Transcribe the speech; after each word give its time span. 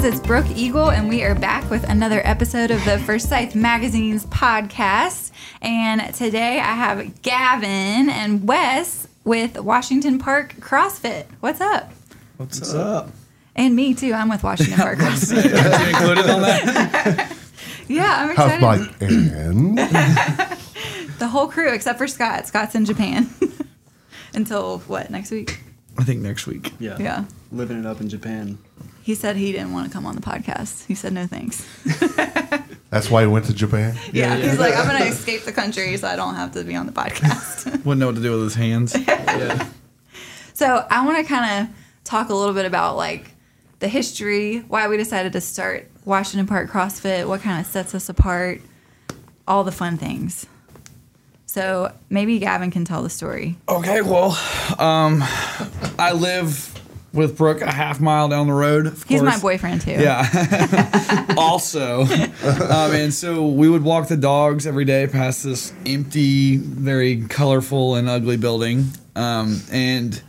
Hey 0.00 0.06
guys, 0.08 0.18
it's 0.18 0.26
Brooke 0.26 0.50
Eagle, 0.56 0.90
and 0.90 1.10
we 1.10 1.22
are 1.24 1.34
back 1.34 1.68
with 1.68 1.84
another 1.84 2.22
episode 2.24 2.70
of 2.70 2.82
the 2.86 2.98
Forsyth 3.00 3.54
Magazine's 3.54 4.24
podcast. 4.24 5.30
And 5.60 6.14
today 6.14 6.58
I 6.58 6.72
have 6.72 7.20
Gavin 7.20 8.08
and 8.08 8.48
Wes 8.48 9.08
with 9.24 9.60
Washington 9.60 10.18
Park 10.18 10.54
CrossFit. 10.54 11.26
What's 11.40 11.60
up? 11.60 11.92
What's, 12.38 12.72
up? 12.72 13.10
And 13.54 13.76
me 13.76 13.92
too. 13.92 14.14
I'm 14.14 14.30
with 14.30 14.42
Washington 14.42 14.78
Park 14.78 14.98
CrossFit. 15.00 15.44
you 15.44 15.88
included 15.90 16.30
on 16.30 16.40
that? 16.40 17.36
Yeah, 17.86 18.16
I'm 18.20 18.36
Half 18.36 18.54
excited. 18.54 18.86
Mike 18.86 19.02
and 19.02 19.76
The 21.18 21.28
whole 21.28 21.48
crew 21.48 21.74
except 21.74 21.98
for 21.98 22.06
Scott. 22.06 22.46
Scott's 22.46 22.74
in 22.74 22.86
Japan 22.86 23.28
until 24.32 24.78
what 24.86 25.10
next 25.10 25.30
week? 25.30 25.60
I 25.98 26.04
think 26.04 26.22
next 26.22 26.46
week. 26.46 26.72
Yeah. 26.78 26.96
Yeah. 26.98 27.24
Living 27.52 27.78
it 27.78 27.84
up 27.84 28.00
in 28.00 28.08
Japan. 28.08 28.56
He 29.10 29.16
said 29.16 29.34
he 29.34 29.50
didn't 29.50 29.72
want 29.72 29.88
to 29.88 29.92
come 29.92 30.06
on 30.06 30.14
the 30.14 30.20
podcast. 30.20 30.86
He 30.86 30.94
said 30.94 31.12
no 31.12 31.26
thanks. 31.26 31.66
that's 32.90 33.10
why 33.10 33.22
he 33.22 33.26
went 33.26 33.46
to 33.46 33.52
Japan. 33.52 33.98
Yeah, 34.12 34.36
he's 34.36 34.56
like, 34.56 34.72
I'm 34.76 34.86
gonna 34.86 35.06
escape 35.06 35.42
the 35.42 35.50
country 35.50 35.96
so 35.96 36.06
I 36.06 36.14
don't 36.14 36.36
have 36.36 36.52
to 36.52 36.62
be 36.62 36.76
on 36.76 36.86
the 36.86 36.92
podcast. 36.92 37.66
Wouldn't 37.84 37.98
know 37.98 38.06
what 38.06 38.14
to 38.14 38.22
do 38.22 38.30
with 38.30 38.42
his 38.42 38.54
hands. 38.54 38.96
Yeah. 39.06 39.66
so 40.54 40.86
I 40.88 41.04
want 41.04 41.18
to 41.18 41.24
kind 41.24 41.66
of 41.66 41.76
talk 42.04 42.28
a 42.28 42.34
little 42.34 42.54
bit 42.54 42.66
about 42.66 42.96
like 42.96 43.32
the 43.80 43.88
history, 43.88 44.58
why 44.68 44.86
we 44.86 44.96
decided 44.96 45.32
to 45.32 45.40
start 45.40 45.90
Washington 46.04 46.46
Park 46.46 46.70
CrossFit, 46.70 47.26
what 47.26 47.40
kind 47.40 47.58
of 47.60 47.66
sets 47.66 47.96
us 47.96 48.08
apart, 48.08 48.60
all 49.48 49.64
the 49.64 49.72
fun 49.72 49.96
things. 49.96 50.46
So 51.46 51.92
maybe 52.10 52.38
Gavin 52.38 52.70
can 52.70 52.84
tell 52.84 53.02
the 53.02 53.10
story. 53.10 53.58
Okay, 53.68 54.02
well, 54.02 54.38
um, 54.78 55.24
I 55.98 56.12
live 56.14 56.69
with 57.12 57.36
Brooke 57.36 57.60
a 57.60 57.70
half 57.70 58.00
mile 58.00 58.28
down 58.28 58.46
the 58.46 58.52
road. 58.52 58.86
Of 58.86 59.02
He's 59.04 59.22
my 59.22 59.38
boyfriend 59.38 59.80
too. 59.80 59.92
Yeah. 59.92 60.26
also, 61.36 62.02
um, 62.04 62.92
and 62.92 63.12
so 63.12 63.46
we 63.46 63.68
would 63.68 63.82
walk 63.82 64.08
the 64.08 64.16
dogs 64.16 64.66
every 64.66 64.84
day 64.84 65.06
past 65.06 65.44
this 65.44 65.72
empty, 65.86 66.56
very 66.56 67.22
colorful 67.26 67.96
and 67.96 68.08
ugly 68.08 68.36
building. 68.36 68.86
Um, 69.16 69.60
and 69.72 70.20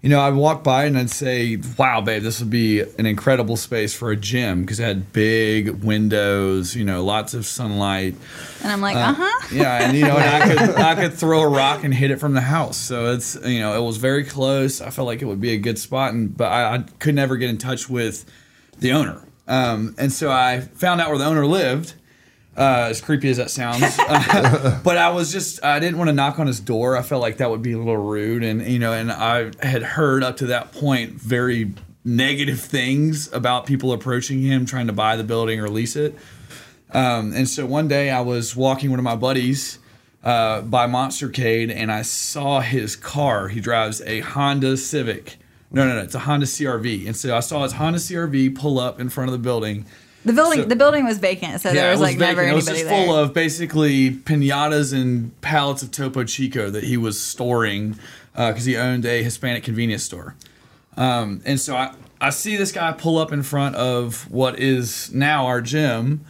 you 0.00 0.08
know, 0.08 0.20
I'd 0.20 0.34
walk 0.34 0.62
by 0.62 0.84
and 0.84 0.96
I'd 0.96 1.10
say, 1.10 1.58
"Wow, 1.76 2.00
babe, 2.00 2.22
this 2.22 2.38
would 2.38 2.50
be 2.50 2.80
an 2.80 3.06
incredible 3.06 3.56
space 3.56 3.94
for 3.94 4.10
a 4.10 4.16
gym 4.16 4.60
because 4.60 4.78
it 4.78 4.84
had 4.84 5.12
big 5.12 5.82
windows, 5.82 6.76
you 6.76 6.84
know, 6.84 7.04
lots 7.04 7.34
of 7.34 7.44
sunlight." 7.46 8.14
And 8.62 8.70
I'm 8.70 8.80
like, 8.80 8.96
uh 8.96 9.14
huh. 9.16 9.48
Yeah, 9.52 9.82
and 9.82 9.96
you 9.96 10.04
know, 10.04 10.16
and 10.16 10.42
I 10.42 10.48
could 10.48 10.76
I 10.76 10.94
could 10.94 11.14
throw 11.18 11.42
a 11.42 11.48
rock 11.48 11.82
and 11.82 11.92
hit 11.92 12.12
it 12.12 12.20
from 12.20 12.34
the 12.34 12.40
house. 12.40 12.76
So 12.76 13.12
it's 13.12 13.36
you 13.44 13.58
know, 13.58 13.76
it 13.76 13.84
was 13.84 13.96
very 13.96 14.22
close. 14.24 14.80
I 14.80 14.90
felt 14.90 15.06
like 15.06 15.20
it 15.20 15.24
would 15.24 15.40
be 15.40 15.50
a 15.50 15.58
good 15.58 15.78
spot, 15.78 16.12
and 16.12 16.36
but 16.36 16.52
I, 16.52 16.76
I 16.76 16.78
could 17.00 17.16
never 17.16 17.36
get 17.36 17.50
in 17.50 17.58
touch 17.58 17.88
with 17.88 18.24
the 18.78 18.92
owner. 18.92 19.20
Um, 19.48 19.94
and 19.98 20.12
so 20.12 20.30
I 20.30 20.60
found 20.60 21.00
out 21.00 21.08
where 21.08 21.18
the 21.18 21.24
owner 21.24 21.46
lived. 21.46 21.94
Uh, 22.58 22.88
as 22.90 23.00
creepy 23.00 23.30
as 23.30 23.36
that 23.36 23.50
sounds, 23.50 23.96
but 24.82 24.98
I 24.98 25.10
was 25.10 25.30
just 25.30 25.64
I 25.64 25.78
didn't 25.78 25.96
want 25.96 26.08
to 26.08 26.12
knock 26.12 26.40
on 26.40 26.48
his 26.48 26.58
door. 26.58 26.96
I 26.96 27.02
felt 27.02 27.22
like 27.22 27.36
that 27.36 27.50
would 27.50 27.62
be 27.62 27.70
a 27.70 27.78
little 27.78 27.96
rude, 27.96 28.42
and 28.42 28.66
you 28.66 28.80
know, 28.80 28.92
and 28.92 29.12
I 29.12 29.52
had 29.62 29.84
heard 29.84 30.24
up 30.24 30.38
to 30.38 30.46
that 30.46 30.72
point 30.72 31.12
very 31.12 31.72
negative 32.04 32.58
things 32.60 33.32
about 33.32 33.66
people 33.66 33.92
approaching 33.92 34.42
him 34.42 34.66
trying 34.66 34.86
to 34.86 34.92
buy 34.92 35.14
the 35.14 35.22
building 35.22 35.60
or 35.60 35.68
lease 35.68 35.94
it. 35.94 36.16
Um, 36.90 37.32
and 37.34 37.48
so 37.48 37.66
one 37.66 37.86
day 37.86 38.10
I 38.10 38.22
was 38.22 38.56
walking 38.56 38.90
one 38.90 38.98
of 38.98 39.04
my 39.04 39.16
buddies 39.16 39.78
uh, 40.24 40.62
by 40.62 40.86
Monstercade 40.86 41.72
and 41.74 41.92
I 41.92 42.02
saw 42.02 42.60
his 42.60 42.96
car. 42.96 43.48
He 43.48 43.60
drives 43.60 44.00
a 44.02 44.20
Honda 44.20 44.76
Civic. 44.76 45.36
No, 45.70 45.86
no, 45.86 45.96
no, 45.96 46.02
it's 46.02 46.14
a 46.14 46.20
Honda 46.20 46.46
CRV. 46.46 47.06
And 47.06 47.14
so 47.16 47.36
I 47.36 47.40
saw 47.40 47.62
his 47.62 47.72
Honda 47.72 47.98
CRV 47.98 48.56
pull 48.56 48.78
up 48.78 49.00
in 49.00 49.10
front 49.10 49.28
of 49.28 49.32
the 49.32 49.38
building. 49.38 49.84
The 50.28 50.32
building, 50.34 50.60
So- 50.62 50.68
the 50.68 50.76
building 50.76 51.04
was 51.04 51.18
vacant, 51.18 51.60
so 51.60 51.72
there 51.72 51.88
it 51.88 51.92
was 51.92 52.00
like 52.00 52.18
vacant. 52.18 52.36
never 52.38 52.48
It 52.48 52.54
was 52.54 52.68
anybody 52.68 52.82
just 52.84 52.90
there. 52.90 53.06
full 53.06 53.16
of 53.16 53.34
basically 53.34 54.10
pinatas 54.12 54.92
and 54.92 55.38
pallets 55.40 55.82
of 55.82 55.90
Topo 55.90 56.22
Chico 56.24 56.70
that 56.70 56.84
he 56.84 56.96
was 56.96 57.20
storing 57.20 57.98
because 58.34 58.64
he 58.64 58.76
owned 58.76 59.04
a 59.04 59.22
Hispanic 59.22 59.64
convenience 59.64 60.04
store. 60.04 60.36
Um, 60.96 61.40
and 61.44 61.60
so 61.60 61.76
I, 61.76 61.94
I 62.20 62.30
see 62.30 62.56
this 62.56 62.72
guy 62.72 62.92
pull 62.92 63.18
up 63.18 63.32
in 63.32 63.42
front 63.42 63.76
of 63.76 64.30
what 64.30 64.58
is 64.58 65.12
now 65.14 65.46
our 65.46 65.60
gym. 65.60 66.24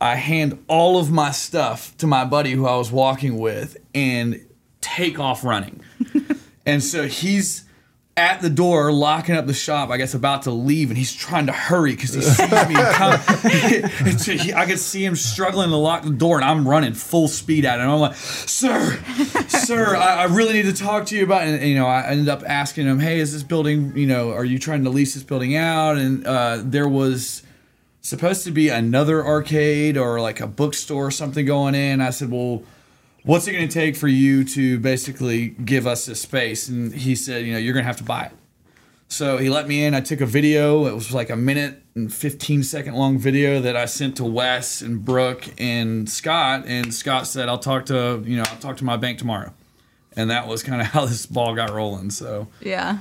I 0.00 0.16
hand 0.16 0.62
all 0.68 0.98
of 0.98 1.10
my 1.10 1.30
stuff 1.30 1.96
to 1.98 2.06
my 2.06 2.24
buddy 2.24 2.52
who 2.52 2.66
I 2.66 2.76
was 2.76 2.90
walking 2.92 3.38
with 3.38 3.76
and 3.94 4.40
take 4.80 5.18
off 5.18 5.44
running. 5.44 5.80
and 6.66 6.82
so 6.82 7.06
he's 7.06 7.64
at 8.18 8.40
the 8.40 8.48
door 8.48 8.90
locking 8.92 9.34
up 9.34 9.46
the 9.46 9.52
shop, 9.52 9.90
I 9.90 9.98
guess 9.98 10.14
about 10.14 10.42
to 10.44 10.50
leave, 10.50 10.88
and 10.90 10.96
he's 10.96 11.12
trying 11.14 11.46
to 11.46 11.52
hurry 11.52 11.94
because 11.94 12.14
he 12.14 12.22
sees 12.22 12.38
me 12.68 12.74
come. 12.74 13.20
And 13.28 14.20
he- 14.22 14.54
I 14.54 14.64
could 14.64 14.78
see 14.78 15.04
him 15.04 15.16
struggling 15.16 15.68
to 15.68 15.76
lock 15.76 16.02
the 16.02 16.10
door, 16.10 16.36
and 16.36 16.44
I'm 16.44 16.66
running 16.66 16.94
full 16.94 17.28
speed 17.28 17.66
at 17.66 17.78
him. 17.78 17.90
I'm 17.90 18.00
like, 18.00 18.14
"Sir, 18.16 18.98
sir, 19.48 19.96
I, 19.96 20.22
I 20.22 20.24
really 20.24 20.54
need 20.54 20.64
to 20.64 20.72
talk 20.72 21.06
to 21.06 21.16
you 21.16 21.24
about." 21.24 21.42
And, 21.42 21.62
you 21.68 21.74
know, 21.74 21.86
I 21.86 22.06
ended 22.06 22.28
up 22.30 22.42
asking 22.46 22.86
him, 22.86 22.98
"Hey, 23.00 23.20
is 23.20 23.32
this 23.34 23.42
building? 23.42 23.94
You 23.96 24.06
know, 24.06 24.30
are 24.32 24.44
you 24.46 24.58
trying 24.58 24.84
to 24.84 24.90
lease 24.90 25.12
this 25.12 25.22
building 25.22 25.54
out?" 25.54 25.98
And 25.98 26.26
uh, 26.26 26.60
there 26.64 26.88
was 26.88 27.42
supposed 28.00 28.44
to 28.44 28.50
be 28.50 28.68
another 28.70 29.26
arcade 29.26 29.98
or 29.98 30.20
like 30.20 30.40
a 30.40 30.46
bookstore 30.46 31.06
or 31.06 31.10
something 31.10 31.44
going 31.44 31.74
in. 31.74 32.00
I 32.00 32.10
said, 32.10 32.30
"Well." 32.30 32.62
What's 33.26 33.46
it 33.46 33.52
going 33.52 33.68
to 33.68 33.74
take 33.74 33.96
for 33.96 34.08
you 34.08 34.44
to 34.44 34.78
basically 34.78 35.48
give 35.48 35.86
us 35.86 36.06
this 36.06 36.22
space? 36.22 36.68
And 36.68 36.94
he 36.94 37.14
said, 37.14 37.44
you 37.44 37.52
know, 37.52 37.58
you're 37.58 37.74
going 37.74 37.82
to 37.82 37.88
have 37.88 37.98
to 37.98 38.04
buy 38.04 38.26
it. 38.26 38.32
So 39.08 39.36
he 39.36 39.50
let 39.50 39.68
me 39.68 39.84
in. 39.84 39.94
I 39.94 40.00
took 40.00 40.20
a 40.20 40.26
video. 40.26 40.86
It 40.86 40.94
was 40.94 41.12
like 41.12 41.30
a 41.30 41.36
minute 41.36 41.82
and 41.94 42.12
15 42.12 42.62
second 42.62 42.94
long 42.94 43.18
video 43.18 43.60
that 43.60 43.76
I 43.76 43.84
sent 43.84 44.16
to 44.16 44.24
Wes 44.24 44.80
and 44.80 45.04
Brooke 45.04 45.44
and 45.58 46.08
Scott. 46.08 46.64
And 46.66 46.92
Scott 46.92 47.26
said, 47.26 47.48
I'll 47.48 47.58
talk 47.58 47.86
to, 47.86 48.22
you 48.24 48.36
know, 48.36 48.44
I'll 48.48 48.58
talk 48.58 48.78
to 48.78 48.84
my 48.84 48.96
bank 48.96 49.18
tomorrow. 49.18 49.52
And 50.16 50.30
that 50.30 50.48
was 50.48 50.62
kind 50.62 50.80
of 50.80 50.86
how 50.92 51.06
this 51.06 51.26
ball 51.26 51.54
got 51.54 51.70
rolling. 51.70 52.10
So 52.10 52.48
yeah. 52.60 52.98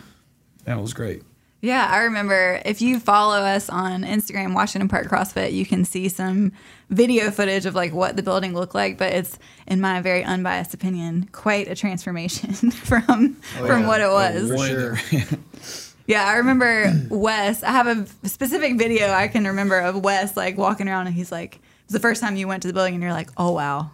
that 0.66 0.80
was 0.80 0.94
great. 0.94 1.24
Yeah, 1.66 1.88
I 1.90 2.04
remember 2.04 2.62
if 2.64 2.80
you 2.80 3.00
follow 3.00 3.38
us 3.38 3.70
on 3.72 4.04
Instagram, 4.04 4.54
Washington 4.54 4.88
Park 4.88 5.08
CrossFit, 5.08 5.52
you 5.52 5.66
can 5.66 5.84
see 5.84 6.10
some 6.10 6.52
video 6.92 7.32
footage 7.32 7.66
of 7.66 7.74
like 7.74 7.92
what 7.92 8.16
the 8.16 8.22
building 8.22 8.54
looked 8.54 8.76
like. 8.76 9.00
But 9.00 9.14
it's, 9.14 9.40
in 9.66 9.82
my 9.82 10.00
very 10.00 10.24
unbiased 10.24 10.76
opinion, 10.76 11.28
quite 11.32 11.68
a 11.68 11.74
transformation 11.74 12.54
from 12.72 13.38
oh, 13.58 13.66
from 13.66 13.88
what 13.88 14.00
it 14.00 14.04
oh, 14.04 14.14
was. 14.14 14.50
For 14.52 14.96
sure. 14.96 15.40
Yeah, 16.08 16.24
I 16.24 16.36
remember 16.36 16.94
Wes. 17.10 17.64
I 17.64 17.72
have 17.72 17.88
a 17.88 18.28
specific 18.30 18.78
video 18.78 19.10
I 19.10 19.28
can 19.28 19.48
remember 19.48 19.80
of 19.80 20.04
Wes 20.04 20.38
like 20.38 20.56
walking 20.56 20.88
around, 20.88 21.08
and 21.08 21.16
he's 21.16 21.32
like, 21.32 21.60
"It's 21.86 21.94
the 21.94 22.00
first 22.00 22.22
time 22.22 22.36
you 22.36 22.48
went 22.48 22.62
to 22.62 22.68
the 22.68 22.76
building, 22.76 22.94
and 22.94 23.02
you're 23.02 23.12
like, 23.12 23.32
oh 23.38 23.54
wow, 23.54 23.90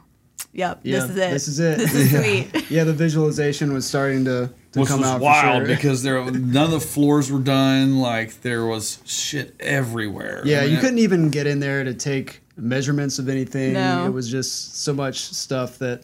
yep, 0.53 0.79
Yeah, 0.83 0.99
this 0.99 1.09
is 1.09 1.17
it. 1.17 1.29
this 1.31 1.47
is 1.47 1.59
it. 1.59 1.77
This 1.77 1.93
is 1.95 2.09
sweet." 2.51 2.71
Yeah, 2.71 2.83
the 2.83 2.93
visualization 2.93 3.73
was 3.73 3.85
starting 3.85 4.25
to, 4.25 4.49
to 4.73 4.79
Which 4.79 4.89
come 4.89 4.99
was 5.01 5.09
out. 5.09 5.17
for 5.19 5.23
wild 5.23 5.65
sure. 5.67 5.75
because 5.75 6.03
there 6.03 6.23
none 6.31 6.65
of 6.65 6.71
the 6.71 6.79
floors 6.79 7.31
were 7.31 7.39
done. 7.39 7.99
Like 7.99 8.41
there 8.41 8.65
was 8.65 8.99
shit 9.05 9.55
everywhere. 9.59 10.41
Yeah, 10.45 10.59
I 10.59 10.61
mean, 10.61 10.71
you 10.71 10.77
it- 10.77 10.81
couldn't 10.81 10.99
even 10.99 11.29
get 11.29 11.47
in 11.47 11.59
there 11.59 11.83
to 11.83 11.93
take 11.93 12.41
measurements 12.57 13.17
of 13.19 13.27
anything. 13.29 13.73
No. 13.73 14.05
It 14.05 14.09
was 14.11 14.29
just 14.29 14.77
so 14.83 14.93
much 14.93 15.19
stuff 15.19 15.77
that 15.79 16.03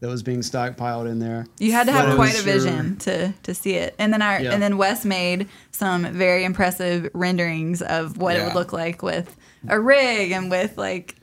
that 0.00 0.08
was 0.10 0.22
being 0.22 0.40
stockpiled 0.40 1.08
in 1.08 1.18
there. 1.18 1.46
You 1.58 1.72
had 1.72 1.86
to 1.86 1.92
have 1.92 2.10
it 2.10 2.16
quite 2.16 2.34
was 2.34 2.40
a 2.40 2.42
sure- 2.42 2.52
vision 2.52 2.96
to 2.98 3.32
to 3.44 3.54
see 3.54 3.74
it. 3.74 3.94
And 3.98 4.12
then 4.12 4.20
our 4.22 4.40
Yeah. 4.40 4.52
and 4.52 4.60
then 4.62 4.76
Wes 4.76 5.04
made 5.04 5.48
some 5.70 6.04
very 6.12 6.44
impressive 6.44 7.08
renderings 7.14 7.80
of 7.80 8.18
what 8.18 8.36
it 8.36 8.44
would 8.44 8.54
look 8.54 8.72
like 8.72 9.02
with 9.02 9.34
a 9.68 9.80
rig 9.80 10.30
and 10.32 10.50
with 10.50 10.76
like 10.76 11.16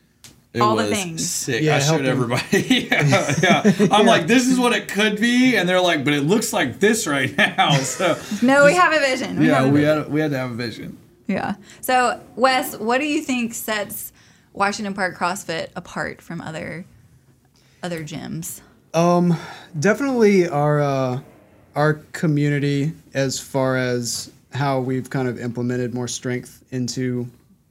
It 0.53 0.61
all 0.61 0.75
the 0.75 0.87
things. 0.87 1.29
Sick. 1.29 1.63
Yeah, 1.63 1.77
I 1.77 1.79
showed 1.79 2.05
everybody. 2.05 2.87
yeah, 2.91 3.33
yeah. 3.41 3.87
I'm 3.91 4.05
like, 4.05 4.27
this 4.27 4.47
is 4.47 4.59
what 4.59 4.73
it 4.73 4.89
could 4.89 5.19
be, 5.19 5.55
and 5.55 5.67
they're 5.67 5.79
like, 5.79 6.03
but 6.03 6.13
it 6.13 6.21
looks 6.21 6.51
like 6.51 6.79
this 6.79 7.07
right 7.07 7.35
now. 7.57 7.71
So 7.77 8.19
no, 8.41 8.65
we 8.65 8.75
have 8.75 8.91
a 8.91 8.99
vision. 8.99 9.39
We 9.39 9.47
have 9.47 9.63
yeah, 9.63 9.69
a 9.69 9.71
we 9.71 9.79
vision. 9.79 9.97
had 9.97 10.11
we 10.11 10.19
had 10.19 10.31
to 10.31 10.37
have 10.37 10.51
a 10.51 10.55
vision. 10.55 10.97
Yeah. 11.27 11.55
So 11.79 12.21
Wes, 12.35 12.77
what 12.77 12.99
do 12.99 13.05
you 13.05 13.21
think 13.21 13.53
sets 13.53 14.11
Washington 14.51 14.93
Park 14.93 15.17
CrossFit 15.17 15.69
apart 15.75 16.21
from 16.21 16.41
other 16.41 16.83
other 17.81 18.03
gyms? 18.03 18.59
Um, 18.93 19.37
definitely 19.79 20.49
our 20.49 20.81
uh, 20.81 21.21
our 21.75 21.93
community 22.11 22.91
as 23.13 23.39
far 23.39 23.77
as 23.77 24.31
how 24.53 24.81
we've 24.81 25.09
kind 25.09 25.29
of 25.29 25.39
implemented 25.39 25.93
more 25.93 26.09
strength 26.09 26.61
into 26.71 27.25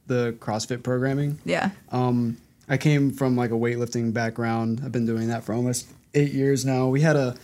the 0.07 0.35
CrossFit 0.39 0.81
programming. 0.81 1.37
Yeah. 1.45 1.69
Um, 1.91 2.37
I 2.71 2.77
came 2.77 3.11
from 3.11 3.35
like 3.35 3.51
a 3.51 3.55
weightlifting 3.55 4.13
background. 4.13 4.81
I've 4.85 4.93
been 4.93 5.05
doing 5.05 5.27
that 5.27 5.43
for 5.43 5.51
almost 5.51 5.89
eight 6.13 6.31
years 6.31 6.65
now. 6.65 6.87
We 6.87 7.01
had 7.01 7.17
a 7.17 7.35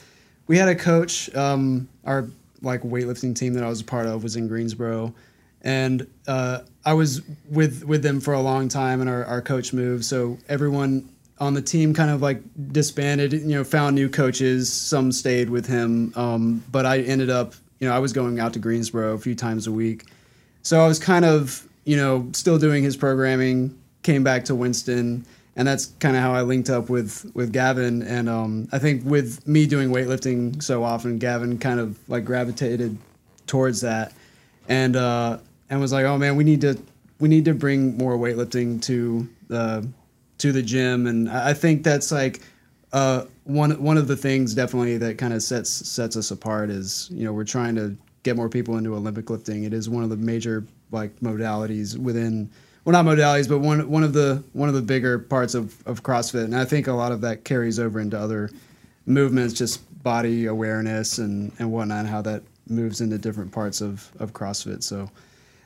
we 0.48 0.58
had 0.58 0.70
a 0.70 0.76
coach. 0.76 1.34
Um, 1.36 1.90
our 2.06 2.30
like 2.62 2.82
weightlifting 2.82 3.36
team 3.36 3.54
that 3.56 3.64
I 3.64 3.68
was 3.68 3.82
a 3.82 3.84
part 3.84 4.06
of 4.06 4.24
was 4.24 4.38
in 4.38 4.48
Greensboro, 4.48 5.14
and 5.64 6.08
uh, 6.30 6.60
I 6.86 6.94
was 6.94 7.24
with 7.50 7.84
with 7.84 8.04
them 8.04 8.22
for 8.22 8.36
a 8.36 8.40
long 8.40 8.70
time. 8.70 9.02
And 9.02 9.10
our, 9.10 9.26
our 9.26 9.42
coach 9.42 9.74
moved, 9.74 10.06
so 10.06 10.38
everyone 10.48 11.10
on 11.40 11.54
the 11.54 11.62
team 11.62 11.94
kind 11.94 12.10
of 12.10 12.22
like 12.22 12.42
disbanded. 12.72 13.34
You 13.34 13.48
know, 13.48 13.64
found 13.66 13.96
new 13.96 14.08
coaches. 14.08 14.72
Some 14.72 15.12
stayed 15.12 15.50
with 15.50 15.66
him, 15.66 16.14
um, 16.16 16.64
but 16.72 16.86
I 16.86 17.00
ended 17.00 17.30
up. 17.30 17.54
You 17.82 17.90
know, 17.90 17.94
I 17.94 18.00
was 18.00 18.14
going 18.14 18.40
out 18.40 18.54
to 18.54 18.60
Greensboro 18.60 19.14
a 19.14 19.18
few 19.18 19.36
times 19.36 19.68
a 19.68 19.74
week, 19.74 20.06
so 20.64 20.80
I 20.80 20.88
was 20.88 21.00
kind 21.00 21.26
of 21.26 21.68
you 21.88 21.96
know, 21.96 22.28
still 22.34 22.60
doing 22.60 22.84
his 22.84 22.98
programming, 22.98 23.74
came 24.07 24.24
back 24.24 24.45
to 24.45 24.56
Winston, 24.56 25.25
and 25.57 25.68
that's 25.68 25.88
kind 26.00 26.15
of 26.15 26.21
how 26.21 26.33
I 26.33 26.42
linked 26.42 26.69
up 26.69 26.89
with 26.89 27.30
with 27.36 27.51
Gavin. 27.51 28.01
And 28.04 28.30
um, 28.30 28.69
I 28.71 28.80
think 28.80 29.04
with 29.04 29.45
me 29.45 29.68
doing 29.68 29.89
weightlifting 29.89 30.63
so 30.63 30.81
often, 30.81 31.19
Gavin 31.19 31.59
kind 31.59 31.81
of 31.81 32.00
like 32.07 32.24
gravitated 32.24 32.98
towards 33.48 33.81
that, 33.81 34.13
and 34.69 34.95
uh, 34.95 35.39
and 35.69 35.81
was 35.81 35.92
like, 35.92 36.06
oh 36.06 36.18
man, 36.18 36.38
we 36.38 36.45
need 36.45 36.62
to 36.62 36.80
we 37.19 37.27
need 37.27 37.44
to 37.45 37.54
bring 37.54 37.98
more 37.98 38.18
weightlifting 38.18 38.81
to 38.83 39.27
the 39.50 39.86
to 40.38 40.54
the 40.54 40.62
gym, 40.62 41.06
and 41.06 41.30
I 41.30 41.54
think 41.54 41.83
that's 41.83 42.09
like 42.09 42.42
uh, 42.94 43.25
one 43.44 43.71
one 43.83 43.98
of 43.98 44.07
the 44.07 44.15
things 44.15 44.56
definitely 44.56 44.98
that 45.00 45.18
kind 45.18 45.33
of 45.33 45.44
sets 45.44 45.69
sets 45.69 46.15
us 46.15 46.31
apart 46.31 46.69
is 46.69 47.09
you 47.12 47.25
know 47.25 47.33
we're 47.33 47.44
trying 47.44 47.75
to 47.75 47.98
get 48.24 48.38
more 48.38 48.48
people 48.48 48.77
into 48.77 48.95
Olympic 48.95 49.30
lifting. 49.30 49.65
It 49.65 49.74
is 49.74 49.89
one 49.89 50.04
of 50.04 50.09
the 50.09 50.15
major 50.15 50.63
like 50.92 51.13
modalities 51.19 51.98
within 51.98 52.50
well 52.88 53.04
not 53.04 53.06
modalities 53.18 53.50
but 53.50 53.60
one 53.60 53.89
one 53.89 54.04
of 54.04 54.13
the 54.13 54.42
one 54.54 54.69
of 54.69 54.75
the 54.75 54.81
bigger 54.81 55.19
parts 55.19 55.54
of, 55.54 55.75
of 55.86 56.04
CrossFit 56.04 56.45
and 56.45 56.56
I 56.56 56.63
think 56.63 56.88
a 56.88 56.94
lot 56.94 57.12
of 57.12 57.19
that 57.22 57.44
carries 57.44 57.80
over 57.80 58.00
into 58.00 58.18
other 58.18 58.50
movements 59.06 59.54
just 59.54 59.81
body 60.04 60.45
awareness 60.45 61.18
and 61.18 61.51
and 61.60 61.69
whatnot 61.69 62.00
and 62.00 62.07
how 62.07 62.22
that 62.22 62.44
moves 62.69 63.01
into 63.01 63.18
different 63.18 63.51
parts 63.51 63.81
of 63.81 64.10
of 64.19 64.31
CrossFit 64.34 64.84
so 64.84 65.10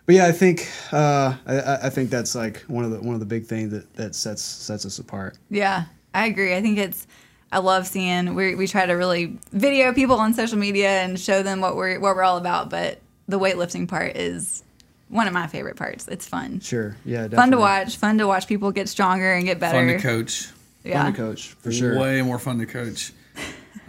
but 0.08 0.16
yeah 0.16 0.26
I 0.26 0.32
think 0.32 0.68
uh, 0.92 1.36
I, 1.46 1.76
I- 1.84 1.90
think 1.92 2.10
that's 2.10 2.34
like 2.34 2.62
one 2.62 2.84
of 2.86 2.90
the 2.92 3.00
one 3.00 3.14
of 3.14 3.20
the 3.20 3.26
big 3.28 3.46
things 3.46 3.70
that 3.72 3.94
that 3.96 4.16
sets 4.16 4.42
sets 4.42 4.84
us 4.86 4.98
apart 4.98 5.38
Yeah, 5.52 5.86
I 6.16 6.26
agree. 6.26 6.56
I 6.56 6.62
think 6.62 6.78
it's. 6.80 7.06
I 7.54 7.60
love 7.60 7.86
seeing 7.86 8.34
we 8.34 8.56
we 8.56 8.66
try 8.68 8.86
to 8.86 8.94
really 8.94 9.38
video 9.52 9.94
people 9.94 10.16
on 10.16 10.34
social 10.34 10.58
media 10.58 10.90
and 11.04 11.20
show 11.20 11.44
them 11.44 11.62
what 11.62 11.76
we're 11.76 12.00
what 12.00 12.16
we're 12.16 12.24
all 12.24 12.38
about. 12.38 12.70
But 12.70 13.00
the 13.28 13.38
weightlifting 13.40 13.88
part 13.88 14.16
is 14.18 14.64
one 15.12 15.28
of 15.28 15.34
my 15.34 15.46
favorite 15.46 15.76
parts. 15.76 16.08
It's 16.08 16.28
fun, 16.28 16.60
sure 16.62 16.96
yeah 17.06 17.28
fun 17.28 17.52
to 17.52 17.58
watch, 17.58 17.98
fun 17.98 18.18
to 18.18 18.28
watch 18.28 18.48
people 18.48 18.72
get 18.72 18.90
stronger 18.90 19.34
and 19.34 19.46
get 19.46 19.60
better. 19.60 19.78
Fun 19.78 19.88
to 19.88 20.00
coach. 20.00 20.50
Yeah, 20.84 21.04
Fun 21.04 21.14
to 21.14 21.18
coach 21.18 21.48
for 21.60 21.72
sure 21.72 22.00
Way 22.00 22.22
more 22.24 22.40
fun 22.40 22.58
to 22.58 22.66
coach. 22.66 23.14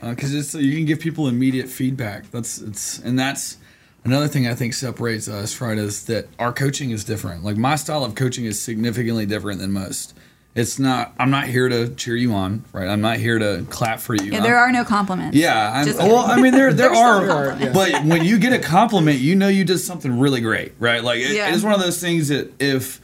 Uh, 0.02 0.10
because 0.10 0.34
it's 0.34 0.54
you 0.54 0.76
can 0.76 0.84
give 0.84 1.00
people 1.00 1.28
immediate 1.28 1.68
feedback. 1.68 2.30
That's 2.30 2.60
it's 2.60 2.98
and 2.98 3.18
that's 3.18 3.56
another 4.04 4.28
thing 4.28 4.48
I 4.48 4.54
think 4.54 4.74
separates 4.74 5.28
us. 5.28 5.60
Right, 5.60 5.78
is 5.78 6.04
that 6.06 6.26
our 6.38 6.52
coaching 6.52 6.90
is 6.90 7.04
different. 7.04 7.44
Like 7.44 7.56
my 7.56 7.76
style 7.76 8.04
of 8.04 8.14
coaching 8.14 8.44
is 8.44 8.60
significantly 8.60 9.26
different 9.26 9.60
than 9.60 9.72
most. 9.72 10.14
It's 10.54 10.78
not. 10.78 11.14
I'm 11.18 11.30
not 11.30 11.46
here 11.46 11.68
to 11.70 11.94
cheer 11.94 12.14
you 12.14 12.34
on. 12.34 12.64
Right. 12.72 12.86
I'm 12.86 13.00
not 13.00 13.16
here 13.16 13.38
to 13.38 13.64
clap 13.70 14.00
for 14.00 14.14
you. 14.14 14.32
Yeah, 14.32 14.40
there 14.40 14.58
are 14.58 14.70
no 14.70 14.84
compliments. 14.84 15.34
Yeah, 15.36 15.72
I'm, 15.72 15.96
well, 15.96 16.18
I 16.18 16.38
mean, 16.40 16.52
there 16.52 16.72
there 16.74 16.92
are, 16.92 17.56
but 17.72 18.04
when 18.04 18.22
you 18.24 18.38
get 18.38 18.52
a 18.52 18.58
compliment, 18.58 19.18
you 19.18 19.34
know 19.34 19.48
you 19.48 19.64
did 19.64 19.78
something 19.78 20.18
really 20.18 20.42
great, 20.42 20.74
right? 20.78 21.02
Like 21.02 21.20
it, 21.20 21.34
Yeah. 21.34 21.48
it 21.48 21.54
is 21.54 21.64
one 21.64 21.72
of 21.72 21.80
those 21.80 22.00
things 22.00 22.28
that 22.28 22.52
if 22.60 23.00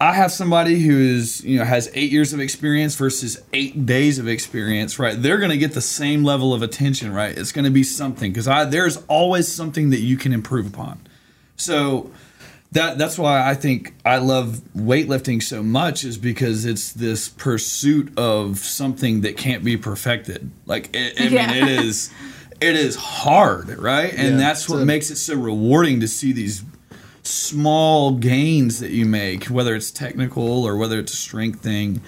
I 0.00 0.14
have 0.14 0.30
somebody 0.30 0.80
who 0.80 0.96
is 0.96 1.44
you 1.44 1.58
know 1.58 1.64
has 1.64 1.90
eight 1.94 2.12
years 2.12 2.32
of 2.32 2.38
experience 2.38 2.94
versus 2.94 3.42
eight 3.52 3.84
days 3.84 4.20
of 4.20 4.28
experience, 4.28 5.00
right? 5.00 5.20
They're 5.20 5.38
going 5.38 5.50
to 5.50 5.58
get 5.58 5.72
the 5.74 5.80
same 5.80 6.22
level 6.22 6.54
of 6.54 6.62
attention, 6.62 7.12
right? 7.12 7.36
It's 7.36 7.50
going 7.50 7.64
to 7.64 7.70
be 7.72 7.82
something 7.82 8.30
because 8.30 8.46
I 8.46 8.66
there's 8.66 8.98
always 9.08 9.52
something 9.52 9.90
that 9.90 10.00
you 10.00 10.16
can 10.16 10.32
improve 10.32 10.68
upon. 10.68 11.00
So 11.56 12.12
that 12.72 12.98
that's 12.98 13.18
why 13.18 13.48
I 13.48 13.54
think 13.54 13.94
I 14.04 14.18
love 14.18 14.60
weightlifting 14.76 15.42
so 15.42 15.62
much 15.62 16.04
is 16.04 16.16
because 16.18 16.64
it's 16.64 16.92
this 16.92 17.28
pursuit 17.28 18.12
of 18.18 18.58
something 18.58 19.20
that 19.22 19.36
can't 19.36 19.62
be 19.64 19.76
perfected. 19.76 20.50
Like 20.66 20.90
it, 20.94 21.20
I 21.20 21.24
Yeah. 21.24 21.46
mean, 21.52 21.62
it 21.62 21.68
is 21.84 22.10
it 22.60 22.76
is 22.76 22.94
hard, 22.96 23.76
right? 23.78 24.12
And 24.16 24.32
Yeah, 24.32 24.36
that's 24.36 24.68
what 24.68 24.82
a- 24.82 24.84
makes 24.86 25.10
it 25.10 25.16
so 25.16 25.34
rewarding 25.34 26.00
to 26.00 26.08
see 26.08 26.32
these 26.32 26.62
small 27.24 28.12
gains 28.12 28.80
that 28.80 28.90
you 28.90 29.04
make, 29.06 29.44
whether 29.44 29.74
it's 29.74 29.90
technical 29.90 30.64
or 30.64 30.76
whether 30.76 30.98
it's 30.98 31.12
a 31.12 31.16
strength 31.16 31.60
thing. 31.60 32.00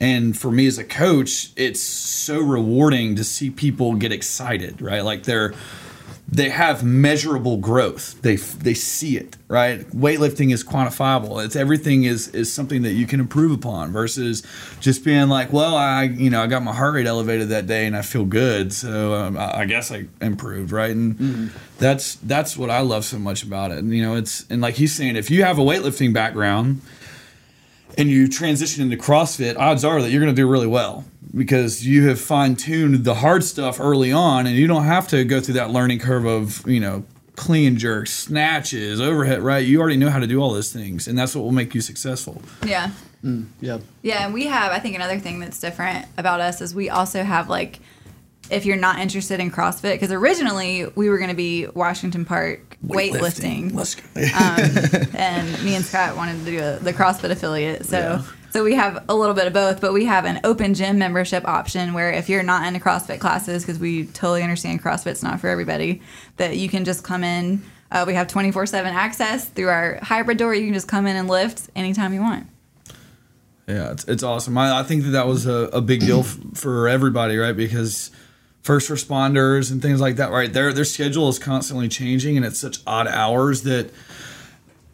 And 0.00 0.36
for 0.36 0.50
me 0.50 0.66
as 0.66 0.76
a 0.78 0.84
coach, 0.84 1.50
it's 1.56 1.80
so 1.80 2.38
rewarding 2.40 3.16
to 3.16 3.24
see 3.24 3.48
people 3.50 3.94
get 3.94 4.12
excited, 4.12 4.80
right? 4.82 5.02
Like 5.04 5.22
they're 5.24 5.54
they 6.28 6.48
have 6.48 6.82
measurable 6.82 7.56
growth. 7.56 8.20
They 8.22 8.36
they 8.36 8.74
see 8.74 9.16
it, 9.16 9.36
right? 9.46 9.80
Weightlifting 9.90 10.52
is 10.52 10.64
quantifiable. 10.64 11.44
It's 11.44 11.54
everything 11.54 12.04
is 12.04 12.28
is 12.28 12.52
something 12.52 12.82
that 12.82 12.94
you 12.94 13.06
can 13.06 13.20
improve 13.20 13.52
upon 13.52 13.92
versus 13.92 14.42
just 14.80 15.04
being 15.04 15.28
like, 15.28 15.52
well, 15.52 15.76
I 15.76 16.04
you 16.04 16.28
know 16.28 16.42
I 16.42 16.48
got 16.48 16.64
my 16.64 16.72
heart 16.72 16.94
rate 16.94 17.06
elevated 17.06 17.50
that 17.50 17.68
day 17.68 17.86
and 17.86 17.96
I 17.96 18.02
feel 18.02 18.24
good, 18.24 18.72
so 18.72 19.14
um, 19.14 19.36
I, 19.36 19.60
I 19.60 19.64
guess 19.66 19.92
I 19.92 20.06
improved, 20.20 20.72
right? 20.72 20.90
And 20.90 21.52
that's 21.78 22.16
that's 22.16 22.56
what 22.56 22.70
I 22.70 22.80
love 22.80 23.04
so 23.04 23.18
much 23.18 23.44
about 23.44 23.70
it. 23.70 23.78
And 23.78 23.94
you 23.94 24.02
know, 24.02 24.16
it's 24.16 24.44
and 24.50 24.60
like 24.60 24.74
he's 24.74 24.94
saying, 24.94 25.14
if 25.14 25.30
you 25.30 25.44
have 25.44 25.58
a 25.58 25.62
weightlifting 25.62 26.12
background 26.12 26.80
and 27.96 28.10
you 28.10 28.28
transition 28.28 28.82
into 28.82 28.96
CrossFit, 28.96 29.56
odds 29.56 29.84
are 29.84 30.02
that 30.02 30.10
you're 30.10 30.20
going 30.20 30.34
to 30.34 30.40
do 30.40 30.48
really 30.48 30.66
well 30.66 31.04
because 31.34 31.86
you 31.86 32.08
have 32.08 32.20
fine 32.20 32.56
tuned 32.56 33.04
the 33.04 33.14
hard 33.14 33.44
stuff 33.44 33.80
early 33.80 34.12
on, 34.12 34.46
and 34.46 34.56
you 34.56 34.66
don't 34.66 34.84
have 34.84 35.08
to 35.08 35.24
go 35.24 35.40
through 35.40 35.54
that 35.54 35.70
learning 35.70 35.98
curve 35.98 36.24
of 36.24 36.66
you 36.68 36.80
know 36.80 37.04
clean 37.36 37.76
jerks, 37.76 38.12
snatches, 38.12 39.00
overhead. 39.00 39.42
Right? 39.42 39.64
You 39.66 39.80
already 39.80 39.96
know 39.96 40.10
how 40.10 40.18
to 40.18 40.26
do 40.26 40.40
all 40.40 40.52
those 40.52 40.72
things, 40.72 41.06
and 41.08 41.18
that's 41.18 41.34
what 41.34 41.42
will 41.42 41.52
make 41.52 41.74
you 41.74 41.80
successful. 41.80 42.40
yeah. 42.64 42.90
yeah 43.60 43.78
Yeah, 44.02 44.24
and 44.24 44.32
we 44.34 44.46
have 44.46 44.72
I 44.72 44.78
think 44.78 44.94
another 44.94 45.18
thing 45.18 45.40
that's 45.40 45.60
different 45.60 46.06
about 46.16 46.40
us 46.40 46.60
is 46.60 46.74
we 46.74 46.90
also 46.90 47.22
have 47.24 47.48
like 47.48 47.80
if 48.48 48.64
you're 48.64 48.76
not 48.76 49.00
interested 49.00 49.40
in 49.40 49.50
CrossFit 49.50 49.94
because 49.94 50.12
originally 50.12 50.86
we 50.94 51.08
were 51.08 51.18
going 51.18 51.30
to 51.30 51.34
be 51.36 51.66
Washington 51.74 52.24
Park 52.24 52.76
weightlifting, 52.86 53.74
Let's 53.74 53.96
go. 53.96 54.02
um, 54.20 55.10
and 55.16 55.64
me 55.64 55.74
and 55.74 55.84
Scott 55.84 56.16
wanted 56.16 56.44
to 56.44 56.50
do 56.52 56.58
a, 56.62 56.76
the 56.78 56.92
CrossFit 56.92 57.30
affiliate. 57.32 57.84
So 57.86 57.98
Yeah. 57.98 58.22
So 58.50 58.64
we 58.64 58.74
have 58.74 59.04
a 59.08 59.14
little 59.14 59.34
bit 59.34 59.46
of 59.46 59.52
both, 59.52 59.80
but 59.80 59.92
we 59.92 60.04
have 60.06 60.24
an 60.24 60.40
open 60.44 60.74
gym 60.74 60.98
membership 60.98 61.46
option 61.46 61.92
where 61.92 62.10
if 62.10 62.28
you're 62.28 62.42
not 62.42 62.66
into 62.66 62.80
CrossFit 62.80 63.20
classes 63.20 63.62
because 63.62 63.78
we 63.78 64.06
totally 64.06 64.42
understand 64.42 64.82
CrossFit's 64.82 65.22
not 65.22 65.40
for 65.40 65.48
everybody, 65.48 66.00
that 66.36 66.56
you 66.56 66.68
can 66.68 66.84
just 66.84 67.04
come 67.04 67.24
in. 67.24 67.62
Uh, 67.90 68.04
we 68.06 68.14
have 68.14 68.28
24 68.28 68.66
7 68.66 68.92
access 68.92 69.48
through 69.48 69.68
our 69.68 69.98
hybrid 70.02 70.38
door. 70.38 70.54
You 70.54 70.64
can 70.64 70.74
just 70.74 70.88
come 70.88 71.06
in 71.06 71.16
and 71.16 71.28
lift 71.28 71.70
anytime 71.76 72.12
you 72.12 72.20
want. 72.20 72.46
Yeah, 73.66 73.90
it's, 73.90 74.04
it's 74.04 74.22
awesome. 74.22 74.56
I, 74.56 74.80
I 74.80 74.82
think 74.84 75.04
that 75.04 75.10
that 75.10 75.26
was 75.26 75.46
a, 75.46 75.68
a 75.72 75.80
big 75.80 76.00
deal 76.00 76.20
f- 76.20 76.38
for 76.54 76.88
everybody, 76.88 77.36
right? 77.36 77.56
Because 77.56 78.12
first 78.62 78.90
responders 78.90 79.70
and 79.70 79.82
things 79.82 80.00
like 80.00 80.16
that, 80.16 80.30
right? 80.30 80.52
Their 80.52 80.72
their 80.72 80.84
schedule 80.84 81.28
is 81.28 81.38
constantly 81.38 81.88
changing, 81.88 82.36
and 82.36 82.46
it's 82.46 82.60
such 82.60 82.78
odd 82.86 83.08
hours 83.08 83.62
that 83.62 83.90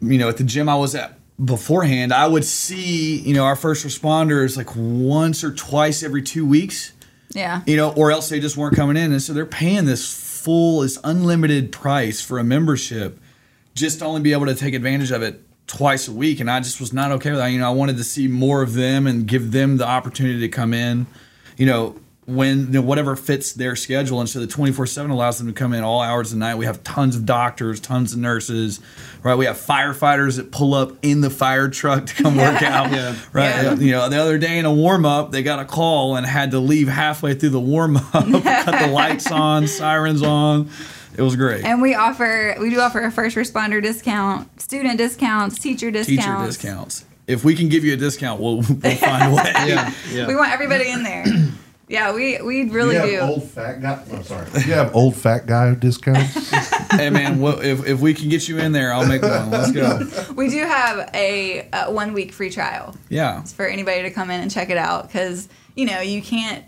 you 0.01 0.17
know 0.17 0.27
at 0.27 0.37
the 0.37 0.43
gym 0.43 0.69
I 0.69 0.75
was 0.75 0.95
at 0.95 1.17
beforehand, 1.43 2.13
I 2.13 2.27
would 2.27 2.45
see 2.45 3.17
you 3.19 3.33
know 3.33 3.45
our 3.45 3.55
first 3.55 3.85
responders 3.85 4.55
like 4.57 4.69
once 4.75 5.43
or 5.43 5.51
twice 5.51 6.03
every 6.03 6.21
two 6.21 6.45
weeks, 6.45 6.93
Yeah. 7.33 7.61
you 7.65 7.75
know, 7.75 7.91
or 7.93 8.11
else 8.11 8.29
they 8.29 8.39
just 8.39 8.57
weren't 8.57 8.75
coming 8.75 8.97
in, 8.97 9.11
and 9.11 9.21
so 9.21 9.33
they're 9.33 9.45
paying 9.45 9.85
this 9.85 10.13
full, 10.13 10.81
this 10.81 10.97
unlimited 11.03 11.71
price 11.71 12.21
for 12.21 12.37
a 12.39 12.43
membership 12.43 13.19
just 13.75 13.99
to 13.99 14.05
only 14.05 14.21
be 14.21 14.33
able 14.33 14.45
to 14.45 14.55
take 14.55 14.73
advantage 14.73 15.09
of 15.11 15.21
it 15.21 15.41
twice 15.65 16.07
a 16.07 16.11
week 16.11 16.39
and 16.41 16.51
I 16.51 16.59
just 16.59 16.79
was 16.81 16.91
not 16.93 17.11
okay 17.13 17.31
with 17.31 17.39
that. 17.39 17.47
You 17.47 17.59
know, 17.59 17.67
I 17.67 17.73
wanted 17.73 17.97
to 17.97 18.03
see 18.03 18.27
more 18.27 18.61
of 18.61 18.73
them 18.73 19.07
and 19.07 19.25
give 19.25 19.51
them 19.53 19.77
the 19.77 19.87
opportunity 19.87 20.39
to 20.41 20.49
come 20.49 20.73
in, 20.73 21.07
you 21.57 21.65
know, 21.65 21.95
when 22.25 22.67
you 22.67 22.73
know, 22.73 22.81
whatever 22.81 23.15
fits 23.15 23.53
their 23.53 23.75
schedule. 23.75 24.19
And 24.19 24.29
so 24.29 24.39
the 24.39 24.47
24 24.47 24.85
7 24.87 25.11
allows 25.11 25.37
them 25.39 25.47
to 25.47 25.53
come 25.53 25.73
in 25.73 25.83
all 25.83 26.01
hours 26.01 26.31
of 26.31 26.39
the 26.39 26.45
night. 26.45 26.55
We 26.55 26.65
have 26.65 26.83
tons 26.83 27.15
of 27.15 27.25
doctors, 27.25 27.79
tons 27.79 28.13
of 28.13 28.19
nurses, 28.19 28.79
right? 29.23 29.35
We 29.35 29.45
have 29.45 29.57
firefighters 29.57 30.37
that 30.37 30.51
pull 30.51 30.73
up 30.73 30.93
in 31.01 31.21
the 31.21 31.29
fire 31.29 31.67
truck 31.69 32.05
to 32.05 32.13
come 32.15 32.35
work 32.37 32.61
out, 32.63 32.91
Yeah. 32.91 33.15
right? 33.33 33.63
Yeah. 33.63 33.73
You 33.75 33.91
know, 33.91 34.09
the 34.09 34.17
other 34.21 34.37
day 34.37 34.57
in 34.57 34.65
a 34.65 34.73
warm 34.73 35.05
up, 35.05 35.31
they 35.31 35.43
got 35.43 35.59
a 35.59 35.65
call 35.65 36.15
and 36.15 36.25
had 36.25 36.51
to 36.51 36.59
leave 36.59 36.87
halfway 36.87 37.33
through 37.35 37.49
the 37.49 37.59
warm 37.59 37.97
up, 37.97 38.03
cut 38.13 38.79
the 38.79 38.91
lights 38.91 39.29
on, 39.31 39.67
sirens 39.67 40.23
on. 40.23 40.69
It 41.15 41.21
was 41.21 41.35
great. 41.35 41.63
And 41.63 41.81
we 41.81 41.93
offer 41.93 42.55
we 42.59 42.69
do 42.71 42.79
offer 42.79 43.01
a 43.01 43.11
first 43.11 43.35
responder 43.35 43.81
discount, 43.83 44.59
student 44.61 44.97
discounts, 44.97 45.59
teacher 45.59 45.91
discounts. 45.91 46.23
teacher 46.25 46.45
discounts. 46.45 47.05
If 47.27 47.43
we 47.45 47.55
can 47.55 47.69
give 47.69 47.83
you 47.85 47.93
a 47.93 47.97
discount, 47.97 48.41
we'll, 48.41 48.57
we'll 48.57 48.95
find 48.95 49.31
a 49.31 49.35
way. 49.35 49.51
yeah 49.67 49.93
yeah 50.11 50.27
We 50.27 50.35
want 50.35 50.51
everybody 50.51 50.89
in 50.89 51.03
there. 51.03 51.23
Yeah, 51.87 52.13
we 52.13 52.41
we 52.41 52.63
really 52.69 52.95
you 52.95 53.01
do. 53.17 53.19
old 53.19 53.43
fat 53.49 53.81
guy. 53.81 54.03
I'm 54.11 54.23
sorry. 54.23 54.47
You 54.53 54.73
have 54.73 54.95
old 54.95 55.15
fat 55.15 55.45
guy 55.45 55.73
discounts. 55.75 56.49
hey 56.91 57.09
man, 57.09 57.39
well, 57.39 57.59
if, 57.59 57.85
if 57.85 57.99
we 57.99 58.13
can 58.13 58.29
get 58.29 58.47
you 58.47 58.57
in 58.59 58.71
there, 58.71 58.93
I'll 58.93 59.05
make 59.07 59.21
one. 59.21 59.49
Let's 59.51 59.71
go. 59.71 59.99
we 60.35 60.49
do 60.49 60.59
have 60.63 61.09
a, 61.13 61.67
uh 61.71 61.91
one 61.91 62.13
week 62.13 62.31
free 62.31 62.49
trial 62.49 62.95
Yeah. 63.09 63.43
for 63.43 63.65
anybody 63.65 64.01
to 64.03 64.11
come 64.11 64.29
in 64.31 64.41
and 64.41 64.49
check 64.51 64.69
it 64.69 64.77
out 64.77 65.07
because 65.07 65.49
you 65.75 65.85
know 65.85 65.99
you 66.01 66.21
can't 66.21 66.63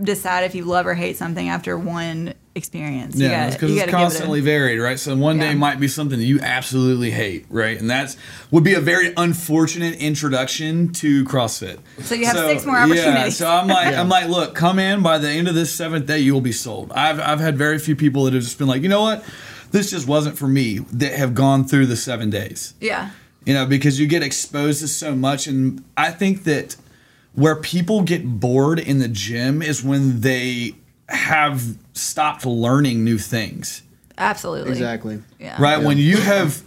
decide 0.00 0.44
if 0.44 0.54
you 0.54 0.64
love 0.64 0.86
or 0.86 0.94
hate 0.94 1.16
something 1.16 1.48
after 1.48 1.76
one 1.76 2.32
experience. 2.54 3.16
You 3.16 3.28
Yeah, 3.28 3.50
because 3.50 3.54
it's 3.54 3.54
it's 3.54 3.60
gotta 3.62 3.72
give 3.72 3.82
it 3.82 3.88
a- 3.88 3.92
constantly 3.92 4.40
varied, 4.40 4.80
right? 4.80 4.98
So 4.98 5.14
one 5.16 5.38
day 5.38 5.54
might 5.54 5.78
be 5.80 5.88
something 5.88 6.18
that 6.18 6.24
you 6.24 6.40
absolutely 6.40 7.10
hate, 7.10 7.46
right? 7.48 7.78
And 7.80 7.88
that's 7.88 8.16
would 8.50 8.64
be 8.64 8.74
a 8.74 8.80
very 8.80 9.12
unfortunate 9.16 9.94
introduction 9.96 10.92
to 10.94 11.24
CrossFit. 11.24 11.78
So 12.02 12.14
you 12.14 12.26
have 12.26 12.36
six 12.36 12.66
more 12.66 12.76
opportunities. 12.76 13.06
Yeah, 13.06 13.28
so 13.30 13.48
I'm 13.50 13.68
like, 13.68 13.94
I'm 13.94 14.08
like, 14.08 14.28
look, 14.28 14.54
come 14.54 14.78
in 14.78 15.02
by 15.02 15.18
the 15.18 15.28
end 15.30 15.48
of 15.48 15.54
this 15.54 15.72
seventh 15.72 16.06
day, 16.06 16.18
you 16.18 16.34
will 16.34 16.40
be 16.40 16.52
sold. 16.52 16.92
I've 16.92 17.20
I've 17.20 17.40
had 17.40 17.56
very 17.56 17.78
few 17.78 17.94
people 17.96 18.24
that 18.24 18.34
have 18.34 18.42
just 18.42 18.58
been 18.58 18.68
like, 18.68 18.82
you 18.82 18.88
know 18.88 19.02
what, 19.02 19.24
this 19.70 19.90
just 19.90 20.06
wasn't 20.08 20.36
for 20.36 20.48
me 20.48 20.78
that 20.92 21.12
have 21.14 21.34
gone 21.34 21.64
through 21.64 21.86
the 21.86 21.96
seven 21.96 22.30
days. 22.30 22.74
yeah. 22.80 23.10
You 23.46 23.54
know, 23.54 23.64
because 23.64 23.98
you 23.98 24.06
get 24.06 24.22
exposed 24.22 24.82
to 24.82 24.88
so 24.88 25.16
much. 25.16 25.46
And 25.46 25.82
I 25.96 26.10
think 26.10 26.44
that 26.44 26.76
where 27.32 27.56
people 27.56 28.02
get 28.02 28.26
bored 28.38 28.78
in 28.78 28.98
the 28.98 29.08
gym 29.08 29.62
is 29.62 29.82
when 29.82 30.20
they 30.20 30.74
have 31.10 31.62
stopped 31.92 32.46
learning 32.46 33.04
new 33.04 33.18
things. 33.18 33.82
Absolutely. 34.16 34.70
Exactly. 34.70 35.22
Yeah. 35.38 35.60
Right? 35.60 35.82
When 35.82 35.98
you 35.98 36.16
have 36.18 36.62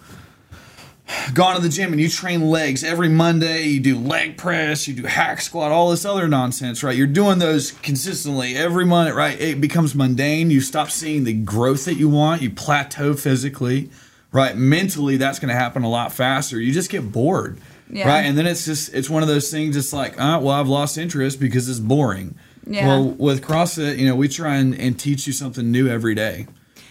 gone 1.33 1.55
to 1.55 1.61
the 1.61 1.69
gym 1.69 1.91
and 1.91 2.01
you 2.01 2.09
train 2.09 2.41
legs 2.49 2.83
every 2.83 3.09
Monday, 3.09 3.63
you 3.63 3.79
do 3.79 3.97
leg 3.97 4.37
press, 4.37 4.87
you 4.87 4.93
do 4.95 5.03
hack 5.03 5.41
squat, 5.41 5.71
all 5.71 5.91
this 5.91 6.05
other 6.05 6.27
nonsense, 6.27 6.83
right? 6.83 6.97
You're 6.97 7.07
doing 7.07 7.39
those 7.39 7.71
consistently 7.71 8.55
every 8.55 8.85
month, 8.85 9.13
right? 9.13 9.39
It 9.39 9.61
becomes 9.61 9.93
mundane. 9.93 10.49
You 10.49 10.61
stop 10.61 10.89
seeing 10.89 11.23
the 11.23 11.33
growth 11.33 11.85
that 11.85 11.95
you 11.95 12.09
want. 12.09 12.41
You 12.41 12.49
plateau 12.49 13.13
physically, 13.13 13.89
right? 14.31 14.55
Mentally, 14.55 15.17
that's 15.17 15.39
going 15.39 15.49
to 15.49 15.55
happen 15.59 15.83
a 15.83 15.89
lot 15.89 16.11
faster. 16.13 16.59
You 16.59 16.71
just 16.73 16.89
get 16.89 17.11
bored, 17.11 17.59
Yeah. 17.91 18.07
right? 18.07 18.21
And 18.25 18.37
then 18.37 18.47
it's 18.47 18.65
just, 18.65 18.93
it's 18.93 19.09
one 19.09 19.21
of 19.21 19.29
those 19.29 19.51
things, 19.51 19.75
it's 19.77 19.93
like, 19.93 20.13
uh, 20.19 20.39
well, 20.41 20.49
I've 20.51 20.67
lost 20.69 20.97
interest 20.97 21.39
because 21.39 21.69
it's 21.69 21.79
boring. 21.79 22.35
Yeah. 22.65 22.87
Well, 22.87 23.09
with 23.09 23.41
CrossFit, 23.43 23.97
you 23.97 24.07
know, 24.07 24.15
we 24.15 24.27
try 24.27 24.55
and, 24.55 24.77
and 24.79 24.99
teach 24.99 25.27
you 25.27 25.33
something 25.33 25.71
new 25.71 25.87
every 25.87 26.15
day. 26.15 26.47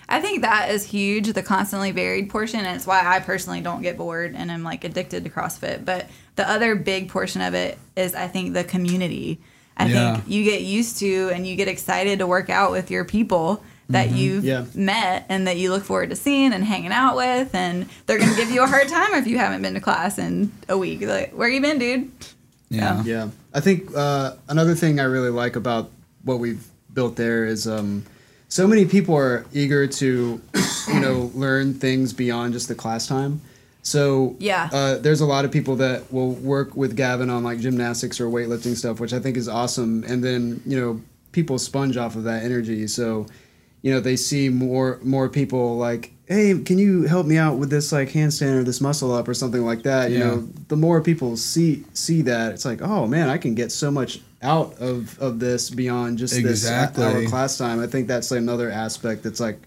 I 0.09 0.21
think 0.21 0.43
that 0.43 0.71
is 0.71 0.85
huge, 0.85 1.33
the 1.33 1.43
constantly 1.43 1.91
varied 1.91 2.29
portion. 2.29 2.61
And 2.61 2.77
it's 2.77 2.87
why 2.87 3.03
I 3.05 3.21
personally 3.21 3.63
don't 3.63 3.81
get 3.81 3.97
bored 3.97 4.35
and 4.37 4.53
I'm 4.53 4.63
like 4.63 4.85
addicted 4.85 5.25
to 5.25 5.31
CrossFit. 5.31 5.85
But 5.85 6.07
the 6.37 6.49
other 6.49 6.75
big 6.75 7.09
portion 7.09 7.41
of 7.41 7.55
it 7.55 7.79
is, 7.97 8.15
I 8.15 8.29
think, 8.29 8.53
the 8.53 8.65
community. 8.65 9.41
I 9.77 9.87
Yeah. 9.87 10.17
think 10.17 10.29
you 10.29 10.45
get 10.45 10.63
used 10.63 10.99
to 10.99 11.31
and 11.33 11.47
you 11.47 11.57
get 11.57 11.69
excited 11.69 12.19
to 12.19 12.27
work 12.27 12.51
out 12.51 12.73
with 12.73 12.91
your 12.91 13.05
people 13.05 13.65
that 13.89 14.09
mm-hmm. 14.09 14.17
you've 14.17 14.45
Yeah. 14.45 14.65
met 14.75 15.25
and 15.31 15.47
that 15.47 15.57
you 15.57 15.71
look 15.71 15.85
forward 15.85 16.11
to 16.11 16.17
seeing 16.17 16.53
and 16.53 16.63
hanging 16.63 16.93
out 16.93 17.17
with. 17.17 17.55
And 17.55 17.87
they're 18.07 18.19
going 18.19 18.31
to 18.31 18.37
give 18.37 18.51
you 18.51 18.63
a 18.63 18.67
hard 18.67 18.89
time 18.89 19.15
if 19.15 19.27
you 19.27 19.39
haven't 19.39 19.63
been 19.63 19.75
to 19.75 19.81
class 19.81 20.19
in 20.19 20.53
a 20.69 20.77
week. 20.77 21.01
Like, 21.01 21.33
where 21.33 21.49
you 21.49 21.63
been, 21.63 21.79
dude? 21.79 22.11
Yeah. 22.73 23.03
Yeah, 23.05 23.29
I 23.55 23.61
think 23.61 23.91
uh, 23.95 24.35
another 24.49 24.75
thing 24.75 24.99
I 25.01 25.05
really 25.05 25.31
like 25.31 25.57
about 25.57 25.91
what 26.25 26.39
we've 26.39 26.65
built 26.95 27.17
there 27.17 27.45
is 27.45 27.67
um, 27.67 28.05
so 28.49 28.67
many 28.67 28.85
people 28.87 29.15
are 29.17 29.45
eager 29.53 29.87
to, 29.87 30.41
you 30.89 31.01
know, 31.01 31.31
learn 31.35 31.75
things 31.75 32.13
beyond 32.13 32.53
just 32.55 32.69
the 32.69 32.75
class 32.75 33.07
time. 33.07 33.41
So 33.83 34.37
Yeah. 34.39 34.69
uh, 34.73 34.99
there's 34.99 35.21
a 35.21 35.27
lot 35.27 35.45
of 35.45 35.51
people 35.51 35.77
that 35.77 36.13
will 36.13 36.33
work 36.33 36.77
with 36.77 36.97
Gavin 36.97 37.29
on 37.31 37.43
like 37.43 37.59
gymnastics 37.61 38.21
or 38.21 38.27
weightlifting 38.27 38.77
stuff, 38.77 39.01
which 39.01 39.13
I 39.13 39.19
think 39.19 39.37
is 39.37 39.49
awesome. 39.49 40.05
And 40.07 40.23
then 40.23 40.61
you 40.65 40.79
know 40.81 41.01
people 41.33 41.59
sponge 41.59 41.97
off 41.97 42.15
of 42.17 42.25
that 42.25 42.43
energy, 42.45 42.87
so 42.87 43.27
you 43.83 43.93
know 43.93 44.01
they 44.01 44.17
see 44.17 44.49
more 44.49 44.99
more 45.03 45.29
people 45.29 45.77
like 45.77 46.13
hey 46.27 46.57
can 46.65 46.79
you 46.79 47.03
help 47.03 47.27
me 47.27 47.37
out 47.37 47.57
with 47.59 47.69
this 47.69 47.93
like 47.93 48.09
handstand 48.11 48.61
or 48.61 48.65
this 48.65 48.81
muscle 48.81 49.13
up 49.13 49.27
or 49.29 49.35
something 49.35 49.63
like 49.65 49.83
that 49.83 50.11
you 50.11 50.19
Yeah. 50.19 50.25
know 50.25 50.49
the 50.69 50.77
more 50.77 51.01
people 51.01 51.37
see 51.37 51.85
see 51.93 52.23
that 52.23 52.53
it's 52.53 52.65
like 52.65 52.81
oh 52.81 53.07
man 53.07 53.29
i 53.29 53.39
can 53.39 53.55
get 53.55 53.73
so 53.73 53.91
much 53.91 54.21
out 54.43 54.75
of 54.79 55.19
of 55.21 55.39
this 55.41 55.69
beyond 55.71 56.19
just 56.19 56.35
this 56.43 56.65
hour 56.71 57.27
class 57.29 57.59
time 57.59 57.81
i 57.81 57.87
think 57.87 58.09
that's 58.09 58.31
like 58.31 58.39
another 58.39 58.71
aspect 58.71 59.23
that's 59.25 59.41
like 59.41 59.59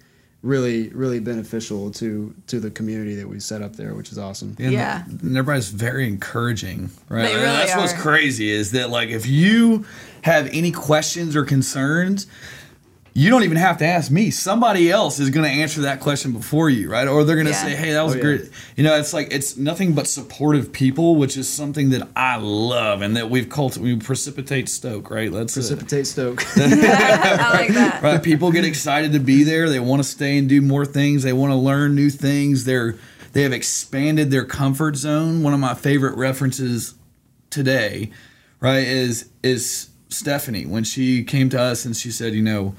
really 0.41 0.89
really 0.89 1.19
beneficial 1.19 1.89
to 1.91 2.33
to 2.47 2.59
the 2.59 2.69
community 2.69 3.15
that 3.15 3.27
we 3.27 3.39
set 3.39 3.61
up 3.63 3.75
there 3.75 3.95
which 3.95 4.11
is 4.11 4.17
awesome 4.17 4.55
And 4.59 4.71
Yeah. 4.73 5.03
and 5.07 5.35
everybody's 5.35 5.69
very 5.69 6.07
encouraging, 6.07 6.91
right? 7.09 7.23
They 7.27 7.33
really 7.33 7.45
that's 7.45 7.75
what's 7.75 7.93
crazy 7.93 8.49
is 8.51 8.71
that 8.71 8.89
like 8.91 9.09
if 9.09 9.25
you 9.25 9.85
have 10.21 10.47
any 10.53 10.71
questions 10.71 11.35
or 11.35 11.45
concerns, 11.45 12.27
you 13.17 13.29
don't 13.29 13.43
even 13.43 13.55
have 13.55 13.77
to 13.77 13.85
ask 13.85 14.11
me. 14.11 14.29
Somebody 14.29 14.91
else 14.91 15.21
is 15.21 15.29
going 15.29 15.45
to 15.49 15.49
answer 15.61 15.81
that 15.83 16.01
question 16.01 16.33
before 16.33 16.69
you, 16.69 16.91
right? 16.91 17.07
Or 17.07 17.23
they're 17.23 17.37
going 17.37 17.45
to 17.45 17.53
Yeah. 17.53 17.63
say, 17.63 17.73
"Hey, 17.73 17.93
that 17.93 18.03
was 18.03 18.13
Oh, 18.13 18.17
yeah. 18.17 18.21
great." 18.23 18.49
You 18.75 18.83
know, 18.83 18.93
it's 18.97 19.13
like 19.13 19.29
it's 19.31 19.55
nothing 19.55 19.93
but 19.93 20.05
supportive 20.07 20.73
people, 20.73 21.15
which 21.15 21.37
is 21.37 21.47
something 21.47 21.91
that 21.91 22.09
I 22.13 22.35
love 22.35 23.01
and 23.01 23.15
that 23.15 23.29
we've 23.29 23.47
cultivated. 23.47 23.99
We 23.99 24.03
precipitate 24.05 24.67
Stoke, 24.67 25.09
right? 25.09 25.31
Let's 25.31 25.55
uh, 25.55 25.61
precipitate 25.61 26.07
stoke 26.07 26.43
I 26.57 27.51
like 27.53 27.73
that. 27.73 28.01
right 28.03 28.21
people 28.21 28.51
get 28.51 28.65
excited 28.65 29.13
to 29.13 29.19
be 29.19 29.43
there 29.45 29.69
they 29.69 29.79
want 29.79 30.03
to 30.03 30.07
stay 30.07 30.37
and 30.37 30.49
do 30.49 30.61
more 30.61 30.85
things 30.85 31.23
they 31.23 31.31
want 31.33 31.51
to 31.51 31.55
learn 31.57 31.95
new 31.95 32.09
things 32.09 32.65
they're 32.65 32.95
they 33.33 33.43
have 33.43 33.53
expanded 33.53 34.29
their 34.29 34.43
comfort 34.45 34.95
zone 34.97 35.41
one 35.41 35.53
of 35.53 35.59
my 35.59 35.73
favorite 35.73 36.17
references 36.17 36.95
today 37.49 38.11
right 38.59 38.85
is 38.85 39.29
is 39.43 39.89
stephanie 40.09 40.65
when 40.65 40.83
she 40.83 41.23
came 41.23 41.49
to 41.49 41.59
us 41.59 41.85
and 41.85 41.95
she 41.95 42.11
said 42.11 42.33
you 42.33 42.41
know 42.41 42.75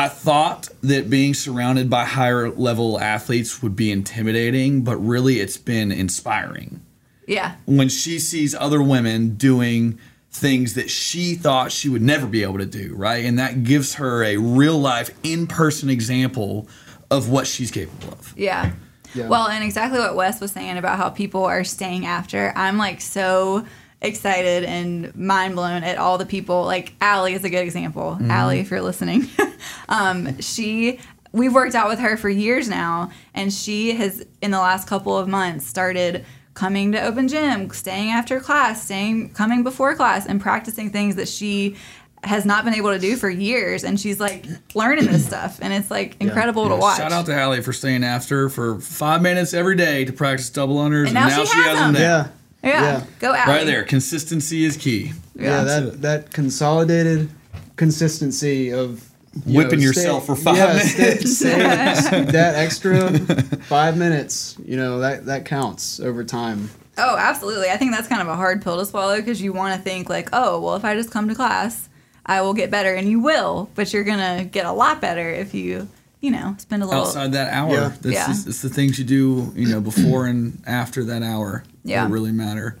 I 0.00 0.08
thought 0.08 0.68
that 0.82 1.10
being 1.10 1.34
surrounded 1.34 1.90
by 1.90 2.04
higher 2.04 2.48
level 2.50 2.98
athletes 3.00 3.62
would 3.62 3.76
be 3.76 3.90
intimidating, 3.92 4.82
but 4.82 4.96
really 4.96 5.40
it's 5.40 5.56
been 5.58 5.92
inspiring 5.92 6.80
Yeah. 7.26 7.56
when 7.66 7.88
she 7.88 8.18
sees 8.18 8.54
other 8.54 8.82
women 8.82 9.34
doing 9.36 9.98
things 10.32 10.74
that 10.74 10.88
she 10.90 11.34
thought 11.34 11.70
she 11.72 11.88
would 11.88 12.02
never 12.02 12.26
be 12.26 12.42
able 12.42 12.58
to 12.58 12.66
do, 12.66 12.94
right? 12.94 13.24
And 13.24 13.38
that 13.38 13.62
gives 13.64 13.94
her 13.96 14.24
a 14.24 14.36
real 14.36 14.78
life, 14.78 15.10
in 15.22 15.46
person 15.46 15.90
example 15.90 16.66
of 17.10 17.28
what 17.28 17.46
she's 17.46 17.70
capable 17.70 18.12
of. 18.12 18.32
Yeah. 18.36 18.70
Yeah. 19.14 19.26
Well, 19.28 19.48
and 19.48 19.62
exactly 19.64 19.98
what 19.98 20.14
Wes 20.14 20.40
was 20.40 20.52
saying 20.52 20.78
about 20.78 20.96
how 20.98 21.10
people 21.10 21.44
are 21.44 21.64
staying 21.64 22.06
after. 22.06 22.52
I'm 22.56 22.78
like 22.78 23.00
so 23.00 23.66
excited 24.00 24.64
and 24.64 25.14
mind 25.16 25.56
blown 25.56 25.82
at 25.82 25.98
all 25.98 26.16
the 26.16 26.24
people. 26.26 26.64
Like 26.64 26.94
Allie 27.00 27.34
is 27.34 27.44
a 27.44 27.50
good 27.50 27.64
example. 27.64 28.12
Mm-hmm. 28.12 28.30
Allie, 28.30 28.60
if 28.60 28.70
you're 28.70 28.80
listening, 28.80 29.28
um, 29.90 30.40
she 30.40 30.98
we've 31.32 31.54
worked 31.54 31.74
out 31.74 31.88
with 31.88 31.98
her 31.98 32.16
for 32.16 32.28
years 32.28 32.68
now, 32.68 33.10
and 33.34 33.52
she 33.52 33.92
has 33.92 34.24
in 34.40 34.50
the 34.50 34.58
last 34.58 34.88
couple 34.88 35.16
of 35.16 35.28
months 35.28 35.66
started 35.66 36.24
coming 36.54 36.92
to 36.92 37.02
open 37.02 37.28
gym, 37.28 37.70
staying 37.70 38.10
after 38.10 38.40
class, 38.40 38.84
staying 38.84 39.30
coming 39.34 39.62
before 39.62 39.94
class, 39.94 40.26
and 40.26 40.40
practicing 40.40 40.90
things 40.90 41.16
that 41.16 41.28
she 41.28 41.76
has 42.22 42.44
not 42.44 42.64
been 42.64 42.74
able 42.74 42.90
to 42.90 42.98
do 42.98 43.16
for 43.16 43.30
years 43.30 43.82
and 43.82 43.98
she's 43.98 44.20
like 44.20 44.44
learning 44.74 45.06
this 45.06 45.24
stuff 45.26 45.58
and 45.62 45.72
it's 45.72 45.90
like 45.90 46.16
incredible 46.20 46.68
to 46.68 46.76
watch 46.76 46.98
Shout 46.98 47.12
out 47.12 47.24
to 47.24 47.34
Allie 47.34 47.62
for 47.62 47.72
staying 47.72 48.04
after 48.04 48.50
for 48.50 48.78
five 48.78 49.22
minutes 49.22 49.54
every 49.54 49.74
day 49.74 50.04
to 50.04 50.12
practice 50.12 50.50
double 50.50 50.76
unders. 50.76 51.06
And 51.06 51.14
now 51.14 51.30
she 51.30 51.56
has 51.56 51.78
them. 51.78 51.94
down. 51.94 51.94
yeah 51.94 52.28
Yeah. 52.62 52.82
Yeah. 52.82 53.04
Go 53.20 53.34
Allie. 53.34 53.50
Right 53.50 53.66
there. 53.66 53.84
Consistency 53.84 54.64
is 54.64 54.76
key. 54.76 55.12
yeah, 55.34 55.64
That's 55.64 55.84
that 55.86 56.02
that 56.02 56.32
consolidated 56.32 57.30
consistency 57.76 58.70
of 58.70 59.02
you 59.02 59.09
Whipping 59.46 59.78
know, 59.78 59.84
yourself 59.86 60.26
for 60.26 60.34
five 60.34 60.56
yeah, 60.56 60.66
minutes. 60.68 60.90
stay- 60.92 61.16
stay- 61.94 62.22
that 62.32 62.54
extra 62.56 63.16
five 63.66 63.96
minutes, 63.96 64.56
you 64.64 64.76
know 64.76 64.98
that 65.00 65.26
that 65.26 65.44
counts 65.44 66.00
over 66.00 66.24
time. 66.24 66.68
Oh, 66.98 67.16
absolutely. 67.16 67.70
I 67.70 67.76
think 67.76 67.92
that's 67.92 68.08
kind 68.08 68.20
of 68.20 68.28
a 68.28 68.34
hard 68.36 68.60
pill 68.62 68.76
to 68.78 68.84
swallow 68.84 69.16
because 69.16 69.40
you 69.40 69.52
want 69.52 69.74
to 69.76 69.80
think 69.80 70.10
like, 70.10 70.28
oh, 70.32 70.60
well, 70.60 70.74
if 70.74 70.84
I 70.84 70.94
just 70.94 71.10
come 71.12 71.28
to 71.28 71.34
class, 71.34 71.88
I 72.26 72.42
will 72.42 72.52
get 72.54 72.70
better, 72.70 72.94
and 72.94 73.08
you 73.08 73.20
will. 73.20 73.70
But 73.76 73.92
you're 73.92 74.04
gonna 74.04 74.44
get 74.44 74.66
a 74.66 74.72
lot 74.72 75.00
better 75.00 75.30
if 75.30 75.54
you, 75.54 75.88
you 76.20 76.32
know, 76.32 76.56
spend 76.58 76.82
a 76.82 76.86
little. 76.86 77.02
Outside 77.02 77.32
that 77.32 77.52
hour. 77.52 77.72
Yeah. 77.72 77.88
That's 78.00 78.14
Yeah. 78.14 78.26
just- 78.26 78.48
it's 78.48 78.62
the 78.62 78.68
things 78.68 78.98
you 78.98 79.04
do, 79.04 79.52
you 79.54 79.68
know, 79.68 79.80
before 79.80 80.26
and 80.26 80.60
after 80.66 81.04
that 81.04 81.22
hour 81.22 81.62
Yeah. 81.84 82.04
that 82.04 82.10
really 82.10 82.32
matter. 82.32 82.76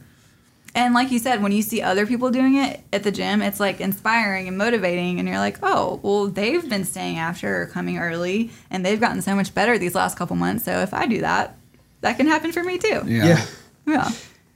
And 0.74 0.94
like 0.94 1.10
you 1.10 1.18
said, 1.18 1.42
when 1.42 1.52
you 1.52 1.62
see 1.62 1.82
other 1.82 2.06
people 2.06 2.30
doing 2.30 2.56
it 2.56 2.80
at 2.92 3.02
the 3.02 3.10
gym, 3.10 3.42
it's 3.42 3.58
like 3.58 3.80
inspiring 3.80 4.48
and 4.48 4.56
motivating, 4.56 5.18
and 5.18 5.28
you're 5.28 5.38
like, 5.38 5.58
oh, 5.62 5.98
well, 6.02 6.26
they've 6.28 6.68
been 6.68 6.84
staying 6.84 7.18
after 7.18 7.62
or 7.62 7.66
coming 7.66 7.98
early, 7.98 8.50
and 8.70 8.86
they've 8.86 9.00
gotten 9.00 9.20
so 9.22 9.34
much 9.34 9.54
better 9.54 9.78
these 9.78 9.94
last 9.94 10.16
couple 10.16 10.36
months. 10.36 10.64
So 10.64 10.78
if 10.80 10.94
I 10.94 11.06
do 11.06 11.20
that, 11.22 11.56
that 12.02 12.16
can 12.16 12.26
happen 12.26 12.52
for 12.52 12.62
me 12.62 12.78
too. 12.78 13.02
Yeah. 13.06 13.26
yeah. 13.26 13.46
Yeah. 13.86 14.10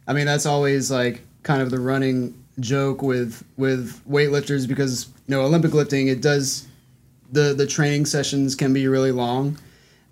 I 0.06 0.12
mean, 0.12 0.26
that's 0.26 0.47
always 0.47 0.90
like 0.90 1.23
kind 1.42 1.62
of 1.62 1.71
the 1.71 1.80
running 1.80 2.42
joke 2.61 3.02
with 3.02 3.42
with 3.56 4.00
weightlifters 4.09 4.68
because 4.68 5.09
you 5.26 5.35
know 5.35 5.42
Olympic 5.42 5.75
lifting 5.75 6.06
it 6.06 6.21
does 6.23 6.68
the 7.33 7.52
the 7.54 7.66
training 7.66 8.06
sessions 8.06 8.54
can 8.54 8.73
be 8.73 8.87
really 8.87 9.12
long, 9.12 9.59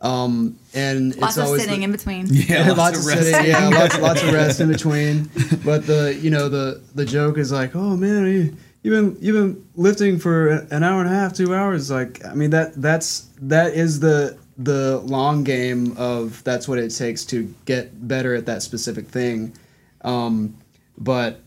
um, 0.03 0.59
and 0.75 1.15
Lots 1.17 1.37
it's 1.37 1.39
of 1.39 1.45
always 1.47 1.63
sitting 1.63 1.81
the, 1.81 1.85
in 1.85 1.93
between. 1.93 2.27
Yeah, 2.29 2.73
lots, 2.73 2.79
lots 2.79 2.99
of 2.99 3.03
of 3.03 3.07
rest. 3.07 3.23
sitting, 3.23 3.51
yeah, 3.51 3.69
lots, 3.69 3.99
lots 4.01 4.23
of 4.23 4.33
rest 4.33 4.61
in 4.61 4.71
between. 4.71 5.31
But 5.65 5.87
the 5.87 6.19
you 6.21 6.31
know 6.31 6.49
the 6.49 6.83
the 6.95 7.05
joke 7.05 7.39
is 7.39 7.53
like, 7.53 7.77
oh 7.77 7.97
man, 7.97 8.27
you, 8.27 8.57
you've 8.83 8.93
been 8.93 9.17
you've 9.25 9.37
been 9.37 9.65
lifting 9.77 10.19
for 10.19 10.49
an 10.49 10.83
hour 10.83 11.01
and 11.01 11.09
a 11.09 11.13
half, 11.13 11.35
two 11.35 11.55
hours. 11.55 11.89
Like, 11.89 12.25
I 12.25 12.35
mean 12.35 12.51
that 12.51 12.75
that's 12.75 13.29
that 13.43 13.75
is 13.75 14.01
the 14.01 14.37
the 14.59 14.99
long 14.99 15.45
game 15.45 15.97
of 15.97 16.43
that's 16.43 16.67
what 16.67 16.79
it 16.79 16.91
takes 16.91 17.25
to 17.27 17.55
get 17.65 18.09
better 18.09 18.35
at 18.35 18.47
that 18.47 18.63
specific 18.63 19.07
thing. 19.07 19.57
Um, 20.03 20.57
but 20.99 21.41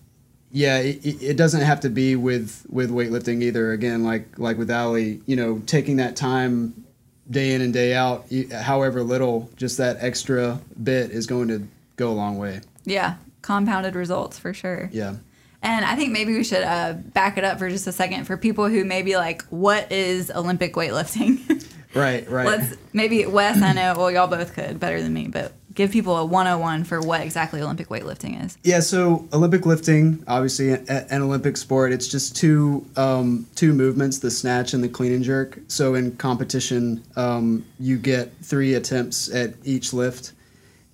yeah, 0.51 0.77
it, 0.77 1.05
it 1.05 1.21
it 1.21 1.37
doesn't 1.37 1.61
have 1.61 1.81
to 1.81 1.89
be 1.89 2.15
with 2.15 2.65
with 2.69 2.89
weightlifting 2.89 3.43
either. 3.43 3.73
Again, 3.73 4.05
like 4.05 4.39
like 4.39 4.57
with 4.57 4.71
Ali, 4.71 5.19
you 5.25 5.35
know, 5.35 5.61
taking 5.65 5.97
that 5.97 6.15
time 6.15 6.84
day 7.29 7.53
in 7.53 7.61
and 7.61 7.73
day 7.73 7.93
out, 7.93 8.25
however 8.51 9.03
little, 9.03 9.49
just 9.55 9.77
that 9.77 9.97
extra 9.99 10.59
bit 10.81 11.11
is 11.11 11.27
going 11.27 11.47
to 11.47 11.67
go 11.95 12.11
a 12.11 12.13
long 12.13 12.37
way. 12.37 12.61
Yeah. 12.85 13.15
Compounded 13.41 13.95
results 13.95 14.37
for 14.39 14.53
sure. 14.53 14.89
Yeah. 14.91 15.15
And 15.61 15.83
I 15.83 15.95
think 15.95 16.11
maybe 16.11 16.33
we 16.33 16.43
should 16.43 16.63
uh, 16.63 16.93
back 16.93 17.37
it 17.37 17.43
up 17.43 17.57
for 17.57 17.69
just 17.69 17.87
a 17.87 17.91
second 17.91 18.25
for 18.25 18.37
people 18.37 18.69
who 18.69 18.85
may 18.85 19.01
be 19.01 19.17
like, 19.17 19.43
what 19.49 19.91
is 19.91 20.31
Olympic 20.31 20.73
weightlifting? 20.73 21.63
Right. 21.95 22.29
Right. 22.29 22.45
Let's 22.45 22.75
maybe 22.91 23.25
Wes, 23.25 23.61
I 23.61 23.71
know, 23.71 23.93
well, 23.95 24.11
y'all 24.11 24.27
both 24.27 24.53
could 24.53 24.81
better 24.81 25.01
than 25.01 25.13
me, 25.13 25.29
but 25.29 25.53
give 25.75 25.91
people 25.91 26.17
a 26.17 26.25
101 26.25 26.85
for 26.85 27.01
what 27.01 27.21
exactly 27.21 27.61
Olympic 27.61 27.89
weightlifting 27.89 28.43
is. 28.43 28.57
Yeah, 28.63 28.79
so 28.79 29.27
Olympic 29.33 29.65
lifting, 29.65 30.23
obviously 30.27 30.71
a- 30.71 30.81
an 31.09 31.21
Olympic 31.21 31.57
sport. 31.57 31.91
It's 31.91 32.07
just 32.07 32.35
two 32.35 32.85
um, 32.95 33.45
two 33.55 33.73
movements: 33.73 34.19
the 34.19 34.31
snatch 34.31 34.73
and 34.73 34.83
the 34.83 34.89
clean 34.89 35.11
and 35.11 35.23
jerk. 35.23 35.59
So 35.67 35.95
in 35.95 36.15
competition, 36.15 37.03
um, 37.15 37.65
you 37.79 37.97
get 37.97 38.33
three 38.41 38.73
attempts 38.73 39.33
at 39.33 39.53
each 39.63 39.93
lift, 39.93 40.33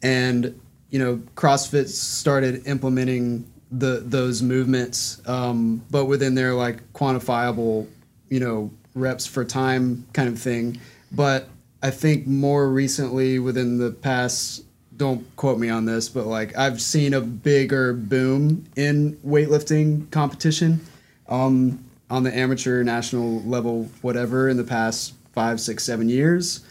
and 0.04 0.60
you 0.90 1.00
know 1.00 1.18
CrossFit 1.36 1.88
started 1.88 2.68
implementing 2.68 3.48
the 3.72 4.04
those 4.06 4.42
movements, 4.42 5.22
um, 5.28 5.82
but 5.90 6.06
within 6.06 6.36
their 6.36 6.54
like 6.54 6.92
quantifiable, 6.94 7.88
you 8.30 8.40
know, 8.40 8.72
reps 8.96 9.26
for 9.26 9.46
time 9.46 10.06
kind 10.14 10.28
of 10.28 10.38
thing. 10.38 10.80
But 11.12 11.48
I 11.84 11.90
think 11.92 12.28
more 12.28 12.70
recently, 12.70 13.40
within 13.40 13.78
the 13.78 13.92
past, 13.92 14.64
don't 15.02 15.36
quote 15.36 15.58
me 15.58 15.68
on 15.68 15.86
this, 15.86 16.10
but 16.10 16.28
like 16.28 16.56
I've 16.56 16.80
seen 16.80 17.16
a 17.16 17.22
bigger 17.22 17.92
boom 17.92 18.66
in 18.76 19.18
weightlifting 19.26 20.12
competition 20.12 20.80
um, 21.28 21.84
on 22.12 22.22
the 22.22 22.32
amateur, 22.38 22.84
national 22.84 23.42
level, 23.42 23.90
whatever, 24.04 24.48
in 24.48 24.58
the 24.58 24.64
past 24.64 25.16
five, 25.34 25.60
six, 25.60 25.84
seven 25.84 26.08
years. 26.08 26.64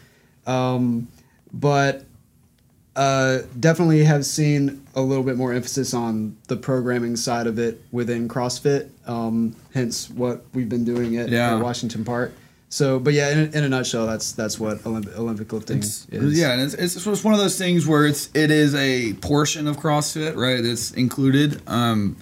Um, 0.47 1.09
but 1.53 2.05
uh, 2.95 3.39
definitely 3.59 4.05
have 4.05 4.25
seen 4.25 4.87
a 4.95 5.01
little 5.01 5.25
bit 5.25 5.37
more 5.37 5.53
emphasis 5.53 5.93
on 5.93 6.37
the 6.47 6.57
programming 6.57 7.17
side 7.17 7.49
of 7.49 7.59
it 7.59 7.83
within 7.91 8.29
CrossFit. 8.29 8.91
Um, 9.09 9.57
hence, 9.75 10.09
what 10.09 10.45
we've 10.55 10.69
been 10.69 10.85
doing 10.85 11.17
at, 11.17 11.31
Yeah. 11.31 11.57
at 11.57 11.63
Washington 11.65 12.05
Park. 12.05 12.33
So, 12.73 13.01
but 13.01 13.15
yeah, 13.15 13.31
in, 13.31 13.39
a- 13.39 13.59
in 13.59 13.65
a 13.65 13.69
nutshell, 13.69 14.07
that's 14.07 14.31
that's 14.33 14.59
what 14.61 14.87
Olympic, 14.87 15.19
Olympic 15.19 15.53
lifting 15.53 15.79
It's- 15.79 16.07
is. 16.11 16.39
Yeah, 16.39 16.53
and 16.53 16.63
it's, 16.63 16.75
it's 16.75 17.05
it's 17.07 17.25
one 17.25 17.35
of 17.35 17.41
those 17.41 17.59
things 17.59 17.85
where 17.87 18.07
it's 18.07 18.31
it 18.33 18.51
is 18.53 18.75
a 18.77 19.15
portion 19.15 19.67
of 19.67 19.77
CrossFit, 19.79 20.37
right? 20.37 20.65
It's 20.65 20.93
included, 20.93 21.61
um, 21.67 22.17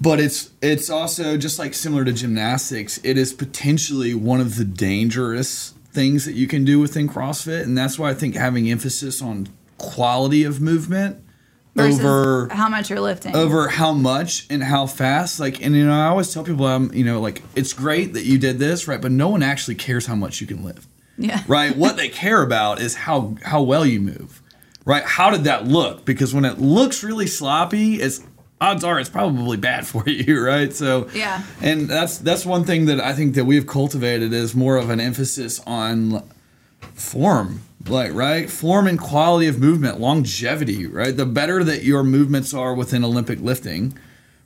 but 0.00 0.20
it's 0.20 0.50
it's 0.62 0.88
also 0.88 1.36
just 1.36 1.58
like 1.58 1.74
similar 1.74 2.04
to 2.04 2.12
gymnastics. 2.12 3.00
It 3.02 3.18
is 3.18 3.32
potentially 3.32 4.14
one 4.14 4.40
of 4.40 4.56
the 4.56 4.64
dangerous 4.64 5.74
things 5.92 6.24
that 6.26 6.34
you 6.34 6.46
can 6.46 6.64
do 6.64 6.78
within 6.78 7.08
CrossFit, 7.08 7.64
and 7.64 7.76
that's 7.76 7.98
why 7.98 8.10
I 8.10 8.14
think 8.14 8.36
having 8.36 8.70
emphasis 8.70 9.20
on 9.20 9.48
quality 9.78 10.44
of 10.44 10.60
movement 10.60 11.24
Versus 11.76 12.00
over 12.00 12.48
how 12.50 12.68
much 12.68 12.90
you're 12.90 13.00
lifting. 13.00 13.34
over 13.36 13.68
how 13.68 13.92
much 13.92 14.46
and 14.50 14.62
how 14.62 14.86
fast. 14.86 15.38
Like 15.38 15.62
and 15.64 15.74
you 15.74 15.86
know 15.86 15.92
i 15.92 16.06
always 16.06 16.32
tell 16.34 16.42
people 16.42 16.66
i'm 16.66 16.92
you 16.92 17.04
know 17.04 17.20
like 17.20 17.42
it's 17.54 17.72
great 17.72 18.14
that 18.14 18.24
you 18.24 18.38
did 18.38 18.58
this 18.58 18.88
right? 18.88 19.00
But 19.00 19.12
no 19.12 19.28
one 19.28 19.42
actually 19.42 19.76
cares 19.76 20.06
how 20.06 20.14
much 20.16 20.40
you 20.40 20.46
can 20.46 20.64
lift. 20.64 20.88
Yeah. 21.16 21.42
right? 21.48 21.76
What 21.76 21.96
they 21.96 22.08
care 22.08 22.42
about 22.42 22.80
is 22.80 22.94
how 22.94 23.36
how 23.44 23.62
well 23.62 23.86
you 23.86 24.00
move. 24.00 24.42
Right? 24.84 25.04
How 25.04 25.30
did 25.30 25.44
that 25.44 25.66
look? 25.68 26.04
Because 26.04 26.34
when 26.34 26.44
it 26.44 26.58
looks 26.58 27.04
really 27.04 27.26
sloppy 27.28 27.96
it's 27.96 28.20
odds 28.60 28.82
are 28.84 28.98
it's 28.98 29.08
probably 29.08 29.56
bad 29.56 29.86
for 29.92 30.08
you 30.08 30.40
right? 30.44 30.72
So 30.72 31.08
Yeah. 31.14 31.42
and 31.62 31.88
that's 31.88 32.18
that's 32.18 32.44
one 32.44 32.64
thing 32.64 32.86
that 32.86 33.00
i 33.00 33.12
think 33.14 33.34
that 33.36 33.44
we've 33.44 33.66
cultivated 33.66 34.32
is 34.32 34.54
more 34.54 34.76
of 34.76 34.90
an 34.90 35.00
emphasis 35.00 35.60
on 35.66 36.22
form 36.94 37.62
like 37.86 38.12
right? 38.12 38.50
Form 38.50 38.86
and 38.86 38.98
quality 38.98 39.46
of 39.46 39.58
movement 39.58 40.00
longevity 40.00 40.86
right? 40.86 41.16
The 41.16 41.26
better 41.26 41.64
that 41.64 41.82
your 41.82 42.02
movements 42.02 42.52
are 42.52 42.74
within 42.74 43.04
olympic 43.04 43.40
lifting 43.40 43.96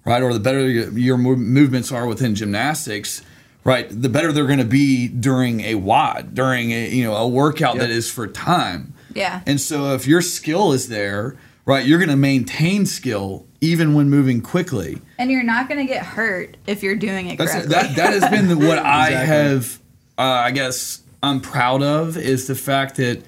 right 0.05 0.23
or 0.23 0.33
the 0.33 0.41
better 0.41 0.69
your, 0.69 0.91
your 0.99 1.19
movements 1.19 1.91
are 1.91 2.07
within 2.07 2.35
gymnastics 2.35 3.23
right 3.65 3.89
the 3.91 4.09
better 4.09 4.33
they're 4.33 4.47
going 4.47 4.59
to 4.59 4.65
be 4.65 5.09
during 5.09 5.61
a 5.61 5.75
WOD 5.75 6.35
during 6.35 6.73
a 6.73 6.89
you 6.89 7.05
know 7.05 7.15
a 7.15 7.27
workout 7.27 7.79
that 7.79 7.91
is 7.91 8.11
for 8.11 8.27
time. 8.27 8.93
Yeah. 9.15 9.43
and 9.47 9.61
so 9.61 9.95
if 9.95 10.07
your 10.07 10.21
skill 10.21 10.73
is 10.73 10.89
there 10.89 11.37
right 11.65 11.87
you're 11.87 11.99
going 11.99 12.11
to 12.11 12.17
maintain 12.17 12.87
skill 12.87 13.47
even 13.61 13.95
when 13.95 14.11
moving 14.11 14.43
quickly. 14.43 15.01
And 15.17 15.31
you're 15.31 15.43
not 15.43 15.69
going 15.69 15.87
to 15.87 15.91
get 15.91 16.05
hurt 16.05 16.59
if 16.67 16.83
you're 16.83 16.97
doing 16.97 17.31
it 17.31 17.39
that's 17.39 17.53
correctly. 17.53 17.73
that 17.73 17.97
that 17.97 18.13
has 18.13 18.29
been 18.31 18.49
the, 18.49 18.57
what 18.57 18.79
I 18.85 19.11
have 19.11 19.81
uh, 20.19 20.23
I 20.23 20.51
guess 20.51 21.01
I'm 21.27 21.41
proud 21.41 21.83
of 21.83 22.17
is 22.17 22.47
the 22.47 22.55
fact 22.55 22.97
that 22.97 23.23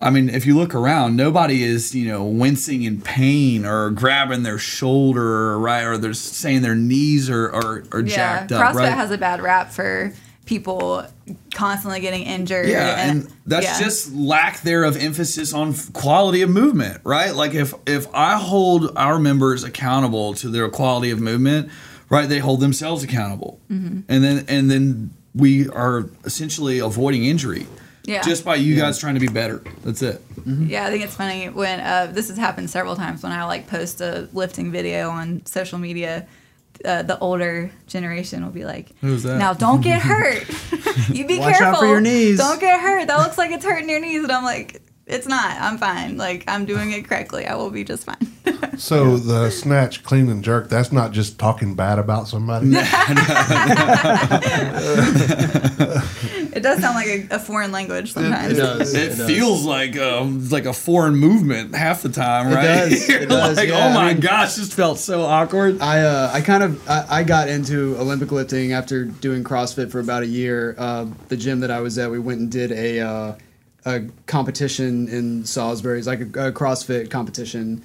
I 0.00 0.10
mean 0.10 0.28
if 0.30 0.46
you 0.46 0.56
look 0.56 0.74
around 0.74 1.16
nobody 1.16 1.62
is 1.62 1.94
you 1.94 2.08
know 2.08 2.24
wincing 2.24 2.82
in 2.82 3.00
pain 3.00 3.64
or 3.66 3.90
grabbing 3.90 4.42
their 4.42 4.58
shoulder 4.58 5.22
or 5.50 5.58
right 5.58 5.84
or 5.84 5.98
they're 5.98 6.14
saying 6.14 6.62
their 6.62 6.74
knees 6.74 7.28
are 7.28 7.50
are, 7.52 7.84
are 7.92 8.00
yeah. 8.00 8.16
jacked 8.16 8.52
up 8.52 8.62
CrossFit 8.74 8.74
right 8.74 8.92
has 8.92 9.10
a 9.10 9.18
bad 9.18 9.40
rap 9.42 9.70
for 9.70 10.12
people 10.46 11.06
constantly 11.54 12.00
getting 12.00 12.22
injured. 12.22 12.68
yeah 12.68 13.08
and 13.08 13.30
that's 13.46 13.64
yeah. 13.66 13.78
just 13.78 14.12
lack 14.12 14.62
there 14.62 14.82
of 14.82 14.96
emphasis 14.96 15.52
on 15.54 15.72
quality 15.92 16.42
of 16.42 16.50
movement 16.50 17.00
right 17.04 17.36
like 17.36 17.54
if 17.54 17.72
if 17.86 18.12
i 18.14 18.36
hold 18.36 18.90
our 18.96 19.18
members 19.18 19.62
accountable 19.62 20.34
to 20.34 20.48
their 20.48 20.68
quality 20.68 21.10
of 21.12 21.20
movement 21.20 21.70
right 22.08 22.28
they 22.28 22.40
hold 22.40 22.58
themselves 22.60 23.04
accountable 23.04 23.60
Mm-hmm. 23.70 24.00
and 24.08 24.24
then 24.24 24.44
and 24.48 24.68
then 24.70 25.10
we 25.34 25.68
are 25.68 26.08
essentially 26.24 26.78
avoiding 26.80 27.24
injury 27.24 27.66
Yeah. 28.04 28.22
just 28.22 28.44
by 28.44 28.56
you 28.56 28.76
guys 28.76 28.98
trying 28.98 29.14
to 29.14 29.20
be 29.20 29.28
better 29.28 29.62
that's 29.84 30.02
it 30.02 30.20
Yeah, 30.46 30.86
I 30.86 30.90
think 30.90 31.04
it's 31.04 31.14
funny 31.14 31.48
when 31.50 31.80
uh, 31.80 32.10
this 32.12 32.28
has 32.28 32.38
happened 32.38 32.70
several 32.70 32.96
times 32.96 33.22
when 33.22 33.30
I 33.32 33.44
like 33.44 33.66
post 33.68 34.00
a 34.00 34.28
lifting 34.32 34.72
video 34.72 35.10
on 35.10 35.44
social 35.46 35.78
media. 35.78 36.26
Uh, 36.82 37.02
the 37.02 37.18
older 37.18 37.70
generation 37.86 38.42
will 38.42 38.52
be 38.52 38.64
like, 38.64 38.86
Who's 39.02 39.22
that? 39.24 39.36
Now 39.38 39.52
don't 39.52 39.82
get 39.82 40.00
hurt. 40.12 40.48
you 41.10 41.26
be 41.26 41.38
Watch 41.38 41.52
out 41.54 41.58
careful. 41.58 41.80
for 41.82 41.86
your 41.86 42.00
knees." 42.00 42.38
Don't 42.38 42.58
get 42.58 42.80
hurt. 42.80 43.06
That 43.08 43.18
looks 43.18 43.36
like 43.36 43.50
it's 43.50 43.64
hurting 43.66 43.90
your 43.90 44.00
knees, 44.00 44.22
and 44.22 44.32
I'm 44.32 44.44
like, 44.44 44.80
it's 45.10 45.26
not. 45.26 45.56
I'm 45.60 45.78
fine. 45.78 46.16
Like 46.16 46.44
I'm 46.48 46.64
doing 46.64 46.92
it 46.92 47.06
correctly. 47.06 47.46
I 47.46 47.54
will 47.54 47.70
be 47.70 47.84
just 47.84 48.04
fine. 48.04 48.16
So 48.80 49.18
the 49.18 49.50
snatch, 49.50 50.02
clean, 50.04 50.30
and 50.30 50.42
jerk, 50.42 50.70
that's 50.70 50.90
not 50.90 51.12
just 51.12 51.38
talking 51.38 51.74
bad 51.74 51.98
about 51.98 52.28
somebody. 52.28 52.68
it 56.50 56.62
does 56.62 56.80
sound 56.80 56.94
like 56.94 57.06
a, 57.06 57.26
a 57.32 57.38
foreign 57.38 57.72
language 57.72 58.14
sometimes. 58.14 58.54
It 58.54 58.56
does. 58.56 58.94
it, 58.94 59.16
does. 59.18 59.26
feels 59.26 59.66
like 59.66 59.98
um, 59.98 60.48
like 60.48 60.64
a 60.64 60.72
foreign 60.72 61.14
movement 61.16 61.74
half 61.74 62.00
the 62.02 62.08
time, 62.08 62.54
right? 62.54 62.64
It 62.64 62.68
right? 62.68 62.90
does, 62.90 63.08
it 63.10 63.28
does, 63.28 63.56
like, 63.58 63.68
yeah, 63.68 63.86
oh 63.86 63.92
my 63.94 64.10
I 64.10 64.12
mean- 64.14 64.22
gosh, 64.22 64.54
this 64.54 64.72
felt 64.72 64.98
so 64.98 65.22
awkward. 65.22 65.82
I 65.82 66.00
uh, 66.00 66.30
I 66.32 66.40
kind 66.40 66.62
of 66.62 66.88
I, 66.88 67.06
I 67.10 67.22
got 67.22 67.48
into 67.48 67.96
Olympic 67.98 68.32
lifting 68.32 68.72
after 68.72 69.04
doing 69.04 69.44
CrossFit 69.44 69.90
for 69.90 70.00
about 70.00 70.22
a 70.22 70.26
year. 70.26 70.74
Uh, 70.78 71.06
the 71.28 71.36
gym 71.36 71.60
that 71.60 71.70
I 71.70 71.80
was 71.80 71.98
at, 71.98 72.10
we 72.10 72.18
went 72.18 72.40
and 72.40 72.50
did 72.50 72.72
a 72.72 73.00
uh, 73.00 73.34
a 73.84 74.02
competition 74.26 75.08
in 75.08 75.44
Salisbury. 75.44 75.98
It's 75.98 76.06
like 76.06 76.20
a, 76.20 76.48
a 76.48 76.52
CrossFit 76.52 77.10
competition, 77.10 77.82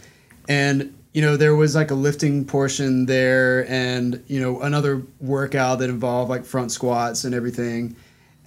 and 0.48 0.96
you 1.14 1.22
know 1.22 1.38
there 1.38 1.56
was 1.56 1.76
like 1.76 1.92
a 1.92 1.96
lifting 1.96 2.46
portion 2.46 3.06
there, 3.06 3.70
and 3.70 4.24
you 4.28 4.40
know 4.40 4.62
another 4.62 5.02
workout 5.20 5.80
that 5.80 5.90
involved 5.90 6.30
like 6.30 6.46
front 6.46 6.72
squats 6.72 7.24
and 7.24 7.34
everything. 7.34 7.96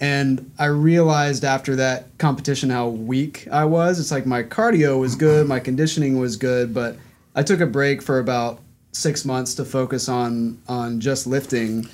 And 0.01 0.51
I 0.57 0.65
realized 0.65 1.43
after 1.43 1.75
that 1.75 2.17
competition 2.19 2.69
how 2.69 2.87
weak 2.87 3.47
I 3.51 3.65
was. 3.65 3.99
It's 3.99 4.11
like 4.11 4.25
my 4.25 4.43
cardio 4.43 4.99
was 4.99 5.15
good, 5.15 5.45
my 5.45 5.59
conditioning 5.59 6.19
was 6.19 6.37
good, 6.37 6.73
but 6.73 6.95
I 7.35 7.43
took 7.43 7.59
a 7.59 7.65
break 7.65 8.01
for 8.01 8.19
about 8.19 8.61
six 8.93 9.25
months 9.25 9.55
to 9.55 9.65
focus 9.65 10.07
on 10.07 10.61
on 10.67 10.99
just 10.99 11.27
lifting, 11.27 11.87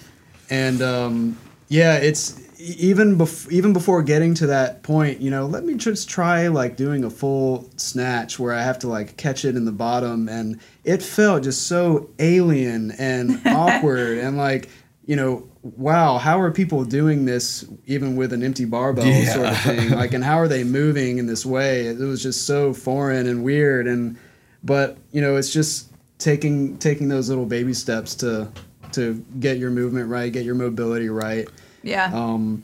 and 0.49 0.81
um, 0.81 1.37
yeah, 1.69 1.97
it's 1.97 2.44
even 2.57 3.17
bef- 3.17 3.51
even 3.51 3.73
before 3.73 4.01
getting 4.03 4.33
to 4.35 4.47
that 4.47 4.83
point, 4.83 5.21
you 5.21 5.29
know, 5.31 5.45
let 5.45 5.63
me 5.65 5.75
just 5.75 6.09
try 6.09 6.47
like 6.47 6.75
doing 6.77 7.03
a 7.03 7.09
full 7.09 7.69
snatch 7.77 8.39
where 8.39 8.53
I 8.53 8.61
have 8.63 8.79
to 8.79 8.87
like 8.87 9.17
catch 9.17 9.45
it 9.45 9.55
in 9.55 9.65
the 9.65 9.71
bottom, 9.71 10.27
and 10.29 10.59
it 10.83 11.01
felt 11.01 11.43
just 11.43 11.67
so 11.67 12.09
alien 12.19 12.91
and 12.91 13.41
awkward, 13.45 14.17
and 14.19 14.37
like 14.37 14.69
you 15.07 15.15
know, 15.15 15.47
wow, 15.61 16.17
how 16.17 16.39
are 16.41 16.49
people 16.51 16.83
doing 16.83 17.25
this 17.25 17.63
even 17.85 18.15
with 18.15 18.33
an 18.33 18.41
empty 18.41 18.65
barbell 18.65 19.05
Yeah. 19.05 19.33
sort 19.33 19.47
of 19.49 19.57
thing? 19.61 19.91
Like, 19.95 20.13
and 20.13 20.23
how 20.23 20.39
are 20.39 20.47
they 20.47 20.63
moving 20.63 21.19
in 21.19 21.27
this 21.27 21.45
way? 21.45 21.85
It 21.85 21.99
was 21.99 22.23
just 22.23 22.47
so 22.47 22.73
foreign 22.73 23.27
and 23.27 23.43
weird, 23.43 23.85
and 23.87 24.17
but 24.63 24.97
you 25.11 25.21
know, 25.21 25.35
it's 25.35 25.53
just 25.53 25.91
taking 26.17 26.77
taking 26.77 27.07
those 27.07 27.29
little 27.29 27.45
baby 27.45 27.73
steps 27.73 28.15
to 28.15 28.47
to 28.93 29.23
get 29.39 29.57
your 29.57 29.69
movement 29.71 30.09
right, 30.09 30.31
get 30.31 30.45
your 30.45 30.55
mobility 30.55 31.09
right. 31.09 31.47
Yeah. 31.86 32.12
Um, 32.13 32.63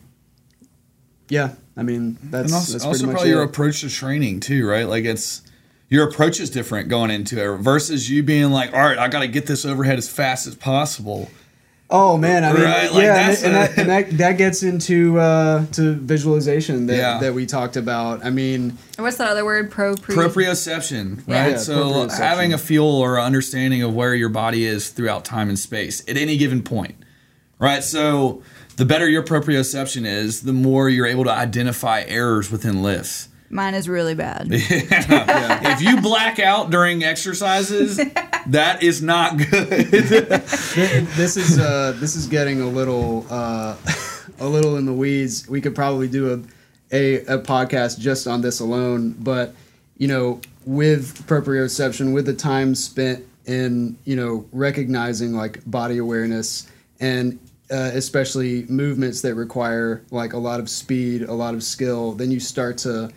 yeah, 1.30 1.54
I 1.78 1.84
mean 1.84 2.18
that's 2.24 2.46
and 2.48 2.54
also, 2.54 2.74
that's 2.74 2.84
also 2.86 2.90
pretty 3.00 3.06
much 3.06 3.14
probably 3.14 3.30
your 3.30 3.44
approach 3.44 3.82
to 3.82 3.90
training 3.90 4.42
too, 4.42 4.68
right? 4.68 4.88
Like 4.88 5.06
it's 5.06 5.44
your 5.88 6.08
approach 6.10 6.40
is 6.40 6.50
different 6.50 6.90
going 6.90 7.12
into 7.12 7.42
it 7.42 7.58
versus 7.60 8.10
you 8.10 8.24
being 8.24 8.50
like, 8.52 8.74
all 8.74 8.80
right, 8.82 8.98
I 8.98 9.08
got 9.08 9.20
to 9.22 9.28
get 9.28 9.46
this 9.46 9.64
overhead 9.64 9.98
as 9.98 10.10
fast 10.10 10.48
as 10.48 10.56
possible. 10.56 11.30
Oh 11.90 12.18
man, 12.18 12.46
I 12.46 12.54
mean, 12.54 12.64
Right, 12.64 12.92
like, 12.92 13.04
yeah, 13.04 13.18
and, 13.20 13.30
that's 13.30 13.44
and, 13.44 13.54
that, 13.56 13.78
and 13.78 13.90
that 13.90 14.18
that 14.18 14.38
gets 14.38 14.64
into 14.64 15.20
uh, 15.20 15.66
to 15.74 15.94
visualization 15.96 16.88
that, 16.88 16.96
Yeah. 16.98 17.20
that 17.20 17.34
we 17.34 17.46
talked 17.46 17.76
about. 17.78 18.26
I 18.26 18.30
mean, 18.30 18.78
What's 18.98 19.18
that 19.18 19.30
other 19.30 19.44
word? 19.46 19.70
Pro. 19.70 19.96
Proprioception, 19.96 21.18
right? 21.28 21.52
Yeah, 21.52 21.58
so 21.58 21.92
proprioception. 21.92 22.18
having 22.18 22.54
a 22.54 22.58
feel 22.58 22.86
or 22.86 23.20
understanding 23.20 23.84
of 23.84 23.94
where 23.94 24.16
your 24.16 24.30
body 24.30 24.66
is 24.66 24.90
throughout 24.90 25.26
time 25.26 25.50
and 25.50 25.60
space 25.60 26.02
at 26.10 26.18
any 26.18 26.38
given 26.38 26.64
point, 26.64 26.96
right? 27.60 27.84
So 27.84 28.42
the 28.82 28.86
better 28.86 29.08
your 29.08 29.22
proprioception 29.22 30.08
is, 30.08 30.41
the 30.41 30.54
more 30.54 30.89
you're 30.89 31.06
able 31.06 31.24
to 31.24 31.32
identify 31.32 32.02
errors 32.08 32.50
within 32.50 32.82
lifts, 32.82 33.30
Mine 33.48 33.76
is 33.76 33.88
really 33.88 34.15
bad. 34.15 34.48
If 34.52 35.82
you 35.84 36.02
black 36.02 36.39
out 36.39 36.72
during 36.72 37.04
exercises, 37.04 37.98
that 38.48 38.82
is 38.82 39.04
not 39.04 39.38
good. 39.38 39.67
this 39.70 41.38
is 41.38 41.60
uh, 41.60 41.96
this 41.98 42.15
is 42.15 42.26
getting 42.26 42.60
a 42.60 42.65
little 42.65 43.28
uh, 43.30 43.76
a 44.39 44.48
little 44.48 44.78
in 44.78 44.88
the 44.88 44.94
weeds. 44.94 45.48
We 45.48 45.62
could 45.62 45.76
probably 45.76 46.08
do 46.08 46.34
a, 46.34 46.39
a 46.91 47.36
a 47.36 47.38
podcast 47.38 48.00
just 48.00 48.26
on 48.26 48.41
this 48.41 48.62
alone, 48.62 49.12
but 49.20 49.54
you 50.00 50.08
know, 50.08 50.41
with 50.65 51.28
proprioception, 51.28 52.15
with 52.15 52.26
the 52.26 52.34
time 52.34 52.74
spent 52.74 53.26
in 53.46 53.96
you 54.06 54.15
know 54.15 54.48
recognizing 54.52 55.34
like 55.34 55.60
body 55.70 56.00
awareness 56.00 56.67
and 57.00 57.38
uh, 57.72 57.92
especially 57.94 58.66
movements 58.68 59.22
that 59.22 59.36
require 59.36 60.04
like 60.12 60.34
a 60.34 60.38
lot 60.38 60.60
of 60.60 60.70
speed, 60.70 61.22
a 61.24 61.34
lot 61.34 61.54
of 61.54 61.64
skill, 61.64 62.12
then 62.14 62.30
you 62.32 62.40
start 62.40 62.78
to 62.80 63.10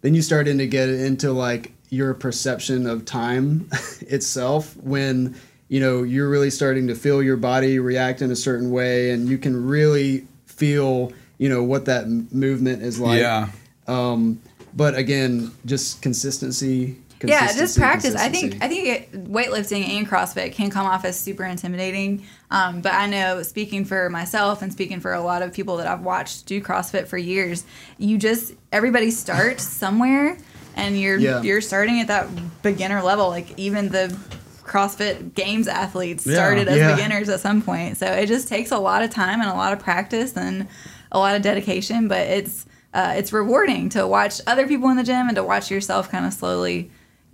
then 0.00 0.14
you 0.14 0.22
start 0.22 0.46
to 0.46 0.66
get 0.66 0.88
into 0.88 1.32
like 1.32 1.72
your 1.90 2.14
perception 2.14 2.86
of 2.86 3.04
time 3.04 3.68
itself 4.02 4.76
when 4.78 5.34
you 5.68 5.80
know 5.80 6.02
you're 6.02 6.28
really 6.30 6.50
starting 6.50 6.86
to 6.88 6.94
feel 6.94 7.22
your 7.22 7.36
body 7.36 7.78
react 7.78 8.22
in 8.22 8.30
a 8.30 8.36
certain 8.36 8.70
way 8.70 9.10
and 9.10 9.28
you 9.28 9.36
can 9.38 9.66
really 9.66 10.26
feel 10.46 11.12
you 11.38 11.48
know 11.48 11.62
what 11.62 11.84
that 11.86 12.04
m- 12.04 12.28
movement 12.32 12.82
is 12.82 12.98
like 13.00 13.20
Yeah. 13.20 13.48
um 13.86 14.40
but 14.74 14.94
again 14.94 15.50
just 15.66 16.00
consistency, 16.02 16.96
yeah, 17.22 17.52
just 17.52 17.76
practice. 17.78 18.14
I 18.14 18.28
think. 18.28 18.56
I 18.62 18.68
think 18.68 18.86
it, 18.88 19.24
weightlifting 19.30 19.88
and 19.88 20.08
CrossFit 20.08 20.52
can 20.52 20.70
come 20.70 20.86
off 20.86 21.04
as 21.04 21.18
super 21.18 21.44
intimidating. 21.44 22.24
Um, 22.50 22.80
but 22.80 22.94
I 22.94 23.06
know, 23.06 23.42
speaking 23.42 23.84
for 23.84 24.08
myself 24.10 24.62
and 24.62 24.72
speaking 24.72 25.00
for 25.00 25.12
a 25.12 25.20
lot 25.20 25.42
of 25.42 25.52
people 25.52 25.76
that 25.78 25.86
I've 25.86 26.02
watched 26.02 26.46
do 26.46 26.60
CrossFit 26.62 27.06
for 27.08 27.18
years, 27.18 27.64
you 27.98 28.18
just 28.18 28.54
everybody 28.72 29.10
starts 29.10 29.62
somewhere, 29.82 30.36
and 30.76 30.98
you're 30.98 31.18
Yeah. 31.18 31.42
you're 31.42 31.60
starting 31.60 32.00
at 32.00 32.06
that 32.08 32.28
beginner 32.62 33.02
level. 33.02 33.28
Like 33.28 33.58
even 33.58 33.88
the 33.88 34.16
CrossFit 34.64 35.34
Games 35.34 35.66
athletes 35.68 36.26
Yeah. 36.26 36.34
started 36.34 36.68
as 36.68 36.76
Yeah. 36.76 36.94
beginners 36.94 37.28
at 37.28 37.40
some 37.40 37.62
point. 37.62 37.96
So 37.96 38.06
it 38.06 38.26
just 38.26 38.48
takes 38.48 38.70
a 38.70 38.78
lot 38.78 39.02
of 39.02 39.10
time 39.10 39.40
and 39.40 39.48
a 39.50 39.54
lot 39.54 39.72
of 39.72 39.78
practice 39.78 40.36
and 40.36 40.66
a 41.10 41.18
lot 41.18 41.34
of 41.36 41.42
dedication. 41.42 42.06
But 42.08 42.26
it's 42.28 42.66
uh, 42.94 43.14
it's 43.16 43.32
rewarding 43.34 43.90
to 43.90 44.06
watch 44.06 44.40
other 44.46 44.66
people 44.66 44.88
in 44.88 44.96
the 44.96 45.02
gym 45.02 45.28
and 45.28 45.36
to 45.36 45.44
watch 45.44 45.70
yourself 45.70 46.10
kind 46.10 46.24
of 46.24 46.32
slowly 46.32 46.90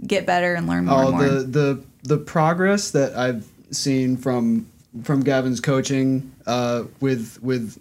get 0.06 0.26
better 0.26 0.54
and 0.54 0.66
learn 0.66 0.86
more 0.86 1.02
Oh, 1.04 1.08
and 1.08 1.16
more. 1.18 1.28
the 1.28 1.40
the 1.44 1.84
the 2.02 2.18
progress 2.18 2.90
that 2.92 3.16
I've 3.16 3.46
seen 3.70 4.16
from 4.16 4.66
from 5.02 5.22
Gavin's 5.22 5.60
coaching 5.60 6.32
uh, 6.46 6.84
with 7.00 7.38
with 7.42 7.78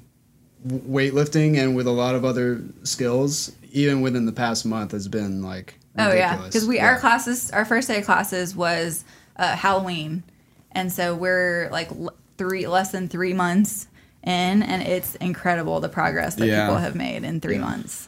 weightlifting 0.68 1.58
and 1.58 1.76
with 1.76 1.88
a 1.88 1.92
lot 1.92 2.16
of 2.16 2.24
other 2.26 2.62
skills, 2.84 3.52
even 3.72 4.02
within 4.02 4.26
the 4.26 4.32
past 4.32 4.66
month, 4.66 4.92
has 4.92 5.08
been 5.08 5.42
like 5.42 5.78
oh 5.98 6.12
yeah, 6.14 6.38
because 6.46 6.66
we 6.68 6.78
Yeah. 6.78 6.88
our 6.88 7.00
classes, 7.00 7.52
our 7.52 7.66
first 7.66 7.88
day 7.88 8.00
of 8.00 8.06
classes 8.06 8.56
was 8.56 9.04
uh, 9.36 9.56
Halloween, 9.56 10.24
and 10.72 10.92
so 10.92 11.16
we're 11.16 11.70
like 11.72 11.92
l- 11.92 12.14
three 12.38 12.66
less 12.68 12.92
than 12.92 13.08
three 13.10 13.34
months 13.34 13.88
in, 14.24 14.64
and 14.64 14.82
it's 14.84 15.16
incredible 15.16 15.80
the 15.82 15.90
progress 15.90 16.36
that 16.36 16.48
Yeah. 16.48 16.66
people 16.66 16.78
have 16.80 16.96
made 16.96 17.24
in 17.24 17.42
three 17.42 17.58
months. 17.58 18.08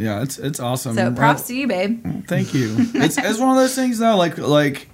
Yeah, 0.00 0.22
it's 0.22 0.38
it's 0.38 0.60
awesome. 0.60 0.96
So 0.96 1.04
Well, 1.04 1.12
props 1.12 1.46
to 1.48 1.54
you, 1.54 1.66
babe. 1.66 2.26
Thank 2.26 2.54
you. 2.54 2.74
it's 2.94 3.18
it's 3.18 3.38
one 3.38 3.50
of 3.50 3.56
those 3.56 3.74
things 3.74 3.98
though, 3.98 4.16
like 4.16 4.38
like 4.38 4.88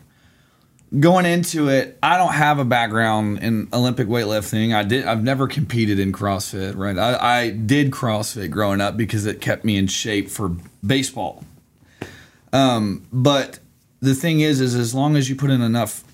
going 0.98 1.26
into 1.26 1.68
it, 1.68 1.98
I 2.02 2.16
don't 2.16 2.32
have 2.32 2.58
a 2.58 2.64
background 2.64 3.38
in 3.40 3.68
Olympic 3.72 4.08
weightlifting. 4.08 4.74
I 4.74 4.82
did 4.82 5.06
I've 5.06 5.22
never 5.22 5.46
competed 5.46 5.98
in 5.98 6.12
CrossFit, 6.12 6.76
right? 6.76 6.98
I, 6.98 7.40
I 7.40 7.50
did 7.50 7.90
CrossFit 7.90 8.50
growing 8.50 8.80
up 8.80 8.96
because 8.96 9.26
it 9.26 9.40
kept 9.40 9.64
me 9.64 9.76
in 9.76 9.86
shape 9.86 10.28
for 10.28 10.56
baseball. 10.84 11.44
Um, 12.52 13.06
but 13.12 13.58
the 14.00 14.14
thing 14.14 14.40
is 14.40 14.60
is 14.60 14.74
as 14.74 14.94
long 14.94 15.16
as 15.16 15.28
you 15.28 15.36
put 15.36 15.50
in 15.50 15.60
enough 15.60 16.04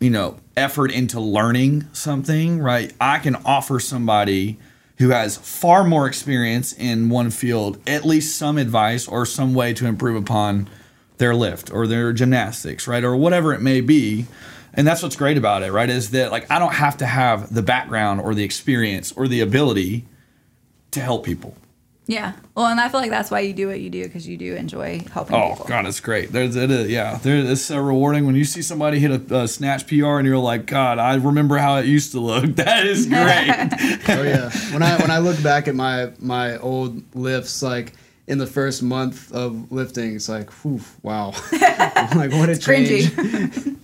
you 0.00 0.10
know 0.10 0.38
effort 0.56 0.90
into 0.92 1.18
learning 1.20 1.86
something 1.92 2.58
right 2.58 2.92
i 3.00 3.18
can 3.18 3.36
offer 3.44 3.80
somebody 3.80 4.58
who 4.98 5.10
has 5.10 5.36
far 5.36 5.84
more 5.84 6.06
experience 6.06 6.72
in 6.72 7.08
one 7.08 7.30
field 7.30 7.78
at 7.86 8.04
least 8.04 8.36
some 8.36 8.58
advice 8.58 9.06
or 9.06 9.26
some 9.26 9.54
way 9.54 9.72
to 9.74 9.86
improve 9.86 10.16
upon 10.16 10.68
their 11.18 11.34
lift 11.34 11.72
or 11.72 11.86
their 11.86 12.12
gymnastics 12.12 12.86
right? 12.86 13.04
Or 13.04 13.16
whatever 13.16 13.52
it 13.52 13.60
may 13.60 13.80
be. 13.80 14.26
And 14.74 14.86
that's 14.86 15.02
what's 15.02 15.16
great 15.16 15.38
about 15.38 15.62
it 15.62 15.72
right? 15.72 15.88
Is 15.88 16.10
that 16.10 16.30
like 16.30 16.50
i 16.50 16.58
don't 16.58 16.74
have 16.74 16.96
to 16.98 17.06
have 17.06 17.52
the 17.54 17.62
background 17.62 18.20
or 18.20 18.34
the 18.34 18.44
experience 18.44 19.12
or 19.12 19.28
the 19.28 19.40
ability 19.40 20.04
to 20.90 21.00
help 21.00 21.24
people 21.24 21.56
Yeah. 22.08 22.34
Well, 22.54 22.66
and 22.66 22.78
I 22.78 22.88
feel 22.88 23.00
like 23.00 23.10
that's 23.10 23.32
why 23.32 23.40
you 23.40 23.52
do 23.52 23.66
what 23.66 23.80
you 23.80 23.90
do 23.90 24.04
because 24.04 24.28
you 24.28 24.36
do 24.36 24.54
enjoy 24.54 25.00
helping 25.12 25.34
Oh 25.34 25.50
people. 25.50 25.64
God, 25.66 25.86
it's 25.86 25.98
great. 25.98 26.30
There's 26.30 26.54
it 26.54 26.70
is, 26.70 26.88
yeah. 26.88 27.18
There, 27.20 27.36
it's 27.38 27.62
so 27.62 27.78
rewarding 27.78 28.26
when 28.26 28.36
you 28.36 28.44
see 28.44 28.62
somebody 28.62 29.00
hit 29.00 29.10
a, 29.32 29.38
a 29.42 29.48
snatch 29.48 29.88
PR 29.88 30.18
and 30.18 30.26
you're 30.26 30.38
like, 30.38 30.66
God, 30.66 30.98
I 30.98 31.16
remember 31.16 31.56
how 31.58 31.78
it 31.78 31.86
used 31.86 32.12
to 32.12 32.20
look. 32.20 32.44
That 32.56 32.86
is 32.86 33.06
great. 33.08 34.08
Oh 34.08 34.22
yeah. 34.22 34.50
When 34.72 34.82
I 34.84 34.96
when 34.98 35.10
I 35.10 35.18
look 35.18 35.42
back 35.42 35.66
at 35.66 35.74
my 35.74 36.12
my 36.20 36.58
old 36.58 37.02
lifts, 37.16 37.60
like 37.62 37.92
in 38.28 38.38
the 38.38 38.46
first 38.46 38.82
month 38.84 39.32
of 39.32 39.72
lifting, 39.72 40.14
it's 40.14 40.28
like, 40.28 40.50
whew, 40.64 40.80
wow, 41.02 41.32
like 41.52 42.30
what 42.32 42.48
a 42.48 42.56
change. 42.56 43.06
Cringy. 43.10 43.76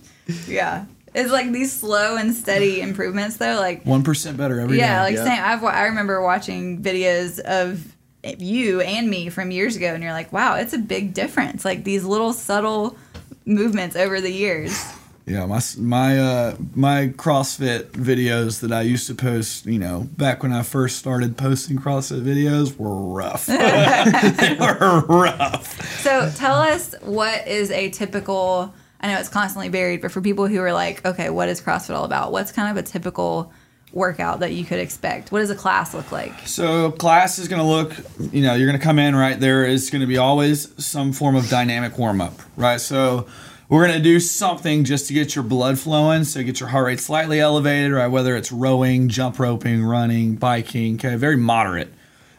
yeah. 0.47 0.85
It's 1.13 1.29
like 1.31 1.51
these 1.51 1.71
slow 1.71 2.15
and 2.17 2.33
steady 2.33 2.81
improvements, 2.81 3.37
though. 3.37 3.55
Like 3.59 3.85
One 3.85 4.03
percent 4.03 4.37
better 4.37 4.59
every 4.61 4.77
day. 4.77 4.83
yeah, 4.83 5.01
like 5.03 5.15
Yeah. 5.15 5.23
saying 5.25 5.39
I've 5.39 5.63
I 5.63 5.83
remember 5.87 6.21
watching 6.23 6.81
videos 6.81 7.39
of 7.39 7.85
you 8.23 8.81
and 8.81 9.09
me 9.09 9.29
from 9.29 9.51
years 9.51 9.75
ago, 9.75 9.93
and 9.93 10.03
you're 10.03 10.13
like, 10.13 10.31
wow, 10.31 10.55
it's 10.55 10.73
a 10.73 10.77
big 10.77 11.13
difference. 11.13 11.65
Like 11.65 11.83
these 11.83 12.03
little 12.03 12.33
subtle 12.33 12.97
movements 13.45 13.95
over 13.95 14.21
the 14.21 14.31
years. 14.31 14.93
Yeah, 15.25 15.45
my 15.45 15.61
my 15.77 16.19
uh, 16.19 16.55
my 16.75 17.07
CrossFit 17.15 17.91
videos 17.91 18.59
that 18.59 18.73
I 18.73 18.81
used 18.81 19.07
to 19.07 19.15
post, 19.15 19.65
you 19.65 19.79
know, 19.79 20.07
back 20.17 20.43
when 20.43 20.51
I 20.51 20.63
first 20.63 20.97
started 20.97 21.37
posting 21.37 21.77
CrossFit 21.77 22.21
videos 22.23 22.77
were 22.77 22.93
rough. 22.93 23.45
they 23.47 24.57
were 24.59 24.99
rough. 25.07 26.01
So 26.01 26.29
tell 26.35 26.55
us 26.55 26.93
what 27.01 27.47
is 27.47 27.71
a 27.71 27.89
typical. 27.89 28.73
I 28.99 29.07
know 29.07 29.19
it's 29.19 29.29
constantly 29.29 29.69
varied, 29.69 30.01
but 30.01 30.11
for 30.11 30.21
people 30.21 30.47
who 30.47 30.59
are 30.61 30.73
like, 30.73 31.05
okay, 31.05 31.29
what 31.29 31.49
is 31.49 31.61
CrossFit 31.61 31.95
all 31.95 32.05
about? 32.05 32.31
What's 32.31 32.51
kind 32.51 32.77
of 32.77 32.81
a 32.81 32.87
typical 32.87 33.51
workout 33.93 34.39
that 34.39 34.53
you 34.53 34.65
could 34.65 34.79
expect? 34.79 35.31
What 35.31 35.39
does 35.39 35.49
a 35.49 35.55
class 35.55 35.93
look 35.93 36.11
like? 36.11 36.47
So 36.47 36.91
class 36.91 37.39
is 37.39 37.47
going 37.47 37.61
to 37.61 37.67
look, 37.67 37.93
you 38.33 38.41
know, 38.43 38.55
you're 38.55 38.67
going 38.67 38.79
to 38.79 38.83
come 38.83 38.99
in, 38.99 39.15
right? 39.15 39.39
There 39.39 39.65
is 39.65 39.89
going 39.89 40.01
to 40.01 40.07
be 40.07 40.17
always 40.17 40.73
some 40.83 41.13
form 41.13 41.35
of 41.35 41.49
dynamic 41.49 41.97
warm 41.97 42.19
up, 42.19 42.39
right? 42.57 42.81
So 42.81 43.27
we're 43.69 43.87
going 43.87 43.97
to 43.97 44.03
do 44.03 44.19
something 44.19 44.83
just 44.83 45.07
to 45.07 45.13
get 45.13 45.35
your 45.35 45.43
blood 45.43 45.79
flowing, 45.79 46.23
so 46.23 46.43
get 46.43 46.59
your 46.59 46.69
heart 46.69 46.85
rate 46.85 46.99
slightly 46.99 47.39
elevated, 47.39 47.91
right? 47.91 48.07
Whether 48.07 48.35
it's 48.35 48.51
rowing, 48.51 49.09
jump 49.09 49.39
roping, 49.39 49.83
running, 49.83 50.35
biking, 50.35 50.95
okay, 50.95 51.15
very 51.15 51.37
moderate. 51.37 51.93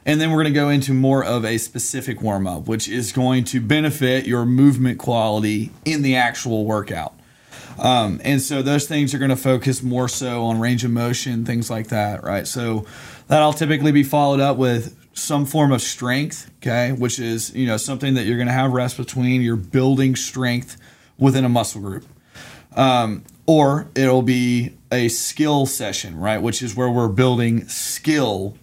And 0.06 0.20
then 0.20 0.30
we're 0.30 0.42
going 0.42 0.52
to 0.52 0.60
go 0.60 0.68
into 0.68 0.92
more 0.92 1.24
of 1.24 1.44
a 1.46 1.56
specific 1.56 2.20
warm 2.20 2.46
up, 2.46 2.68
which 2.68 2.88
is 2.88 3.10
going 3.10 3.44
to 3.44 3.60
benefit 3.60 4.26
your 4.26 4.44
movement 4.44 4.98
quality 4.98 5.72
in 5.84 6.02
the 6.02 6.14
actual 6.14 6.66
workout. 6.66 7.14
Um, 7.78 8.20
and 8.24 8.40
so 8.40 8.62
those 8.62 8.86
things 8.86 9.14
are 9.14 9.18
going 9.18 9.30
to 9.30 9.36
focus 9.36 9.82
more 9.82 10.08
so 10.08 10.44
on 10.44 10.60
range 10.60 10.84
of 10.84 10.90
motion, 10.90 11.44
things 11.44 11.70
like 11.70 11.88
that, 11.88 12.22
right? 12.22 12.46
So 12.46 12.86
that'll 13.28 13.52
typically 13.52 13.92
be 13.92 14.02
followed 14.02 14.40
up 14.40 14.56
with 14.56 14.96
some 15.14 15.46
form 15.46 15.72
of 15.72 15.80
strength, 15.80 16.50
okay, 16.58 16.92
which 16.92 17.18
is 17.18 17.54
you 17.54 17.66
know 17.66 17.76
something 17.76 18.14
that 18.14 18.24
you're 18.24 18.36
going 18.36 18.48
to 18.48 18.52
have 18.52 18.72
rest 18.72 18.96
between. 18.96 19.42
You're 19.42 19.56
building 19.56 20.16
strength 20.16 20.76
within 21.18 21.44
a 21.44 21.48
muscle 21.48 21.80
group, 21.80 22.04
um, 22.76 23.24
or 23.46 23.88
it'll 23.94 24.22
be 24.22 24.76
a 24.90 25.08
skill 25.08 25.66
session, 25.66 26.18
right, 26.18 26.38
which 26.38 26.62
is 26.62 26.74
where 26.74 26.90
we're 26.90 27.08
building 27.08 27.66
skill 27.68 28.56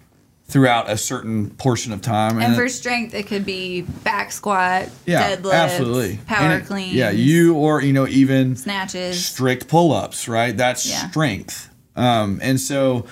throughout 0.51 0.89
a 0.89 0.97
certain 0.97 1.49
portion 1.51 1.93
of 1.93 2.01
time. 2.01 2.37
And 2.39 2.53
it- 2.53 2.55
for 2.55 2.67
strength, 2.67 3.13
it 3.13 3.25
could 3.27 3.45
be 3.45 3.81
back 3.81 4.31
squat, 4.31 4.89
yeah, 5.05 5.35
deadlift, 5.35 5.53
absolutely, 5.53 6.19
power 6.27 6.57
it- 6.57 6.65
clean, 6.65 6.93
Yeah, 6.93 7.09
you 7.11 7.55
or 7.55 7.81
you 7.81 7.93
know 7.93 8.07
even 8.07 8.55
snatches. 8.55 9.25
strict 9.25 9.67
pull-ups 9.67 10.27
right 10.27 10.55
that's 10.55 10.85
Yeah. 10.89 11.09
strength 11.09 11.69
um, 11.95 12.39
and 12.41 12.59
so 12.59 13.05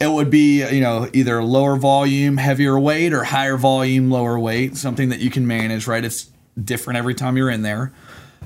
it 0.00 0.10
would 0.10 0.30
be 0.30 0.66
you 0.74 0.80
know 0.80 1.08
either 1.12 1.42
lower 1.42 1.76
volume 1.76 2.36
heavier 2.38 2.78
weight 2.78 3.12
or 3.12 3.24
higher 3.24 3.56
volume 3.56 4.10
lower 4.10 4.38
weight 4.38 4.76
something 4.76 5.08
that 5.10 5.20
you 5.20 5.30
can 5.30 5.46
manage 5.46 5.86
right 5.86 6.04
it's 6.04 6.26
different 6.62 6.96
every 6.98 7.14
time 7.14 7.36
you're 7.36 7.50
in 7.50 7.62
there 7.62 7.92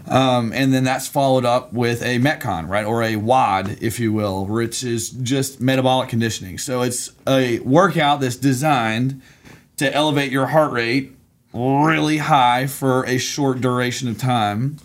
um, 0.07 0.53
and 0.53 0.73
then 0.73 0.85
that's 0.85 1.07
followed 1.07 1.45
up 1.45 1.73
with 1.73 2.03
a 2.03 2.19
metcon 2.19 2.69
right? 2.69 2.85
Or 2.85 3.03
a 3.03 3.17
WOD 3.17 3.79
if 3.81 4.01
you 4.01 4.13
will 4.13 4.47
which 4.47 4.83
is 4.83 5.11
just 5.11 5.61
metabolic 5.61 6.09
conditioning. 6.09 6.59
So 6.59 6.83
it's 6.83 7.13
a 7.27 7.61
workout 7.61 8.21
that's 8.21 8.37
designed 8.37 9.21
to 9.77 9.93
elevate 9.95 10.31
your 10.31 10.47
heart 10.47 10.73
rate 10.73 11.17
really 11.53 12.19
high 12.19 12.67
for 12.67 13.05
a 13.07 13.19
short 13.19 13.61
duration 13.61 14.09
of 14.09 14.19
time. 14.19 14.77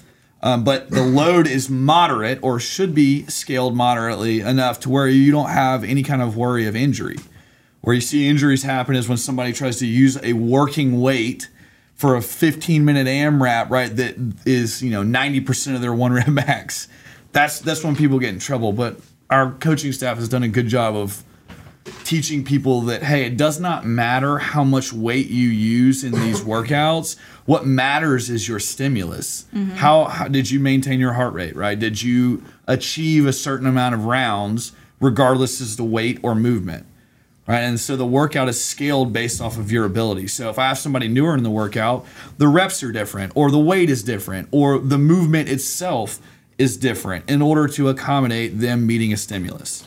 Um, 0.41 0.63
but 0.63 0.91
the 0.91 1.04
load 1.04 1.47
is 1.47 1.69
moderate 1.69 2.39
or 2.43 2.60
should 2.60 2.93
be 2.93 3.25
scaled 3.25 3.75
moderately 3.75 4.41
enough 4.41 4.80
to 4.82 4.89
where 4.89 5.08
you 5.08 5.32
don't 5.32 5.49
have 5.49 5.84
any 5.84 6.04
kind 6.04 6.21
of 6.21 6.38
worry 6.38 6.67
of 6.67 6.75
injury. 6.75 7.17
Where 7.82 7.95
you 7.95 8.01
see 8.01 8.28
injuries 8.28 8.63
happen 8.63 8.95
is 8.95 9.10
when 9.10 9.17
somebody 9.17 9.54
tries 9.54 9.78
to 9.78 9.88
use 9.88 10.17
a 10.23 10.34
working 10.34 11.01
weight 11.01 11.49
for 11.95 12.15
a 12.15 12.21
15 12.21 12.86
minute 12.86 13.08
AMRAP, 13.08 13.69
right? 13.69 13.95
That 13.95 14.15
is 14.45 14.84
you 14.84 14.91
know 14.91 15.03
90 15.03 15.41
percent 15.41 15.75
of 15.75 15.81
their 15.81 15.93
one 15.93 16.13
rep 16.13 16.27
max. 16.29 16.88
That's 17.31 17.60
that's 17.60 17.84
when 17.84 17.95
people 17.95 18.19
get 18.19 18.29
in 18.29 18.39
trouble. 18.39 18.73
But 18.73 18.99
our 19.29 19.51
coaching 19.53 19.91
staff 19.91 20.17
has 20.17 20.29
done 20.29 20.43
a 20.43 20.47
good 20.47 20.67
job 20.67 20.95
of 20.95 21.23
teaching 22.03 22.43
people 22.43 22.81
that 22.81 23.03
hey 23.03 23.25
it 23.25 23.38
does 23.38 23.60
not 23.60 23.86
matter 23.86 24.39
how 24.39 24.63
much 24.63 24.91
weight 24.91 25.27
you 25.27 25.49
use 25.49 26.03
in 26.03 26.12
these 26.13 26.41
workouts 26.53 27.15
what 27.45 27.65
matters 27.65 28.27
is 28.27 28.47
your 28.47 28.60
stimulus 28.60 29.45
mm-hmm. 29.53 29.69
how, 29.71 30.05
how 30.05 30.27
did 30.27 30.49
you 30.49 30.60
maintain 30.60 30.99
your 30.99 31.13
heart 31.13 31.34
rate 31.34 31.55
right 31.55 31.77
did 31.77 32.01
you 32.01 32.43
achieve 32.65 33.27
a 33.27 33.34
certain 33.34 33.67
amount 33.67 33.93
of 33.93 34.05
rounds 34.05 34.71
regardless 34.99 35.62
as 35.62 35.75
to 35.75 35.84
weight 35.84 36.19
or 36.23 36.34
movement 36.34 36.88
right 37.47 37.60
and 37.62 37.79
so 37.79 37.95
the 37.95 38.05
workout 38.05 38.47
is 38.49 38.63
scaled 38.63 39.13
based 39.13 39.39
off 39.41 39.58
of 39.58 39.71
your 39.71 39.86
ability 39.86 40.27
so 40.27 40.49
if 40.49 40.58
i 40.60 40.67
have 40.67 40.77
somebody 40.77 41.08
newer 41.08 41.36
in 41.36 41.43
the 41.43 41.49
workout 41.49 42.05
the 42.38 42.47
reps 42.47 42.81
are 42.84 42.91
different 42.91 43.31
or 43.36 43.51
the 43.51 43.60
weight 43.60 43.89
is 43.89 44.03
different 44.03 44.47
or 44.51 44.79
the 44.79 44.97
movement 44.97 45.47
itself 45.49 46.19
is 46.58 46.77
different 46.77 47.29
in 47.29 47.41
order 47.41 47.67
to 47.67 47.89
accommodate 47.89 48.60
them 48.60 48.86
meeting 48.88 49.12
a 49.13 49.17
stimulus 49.17 49.84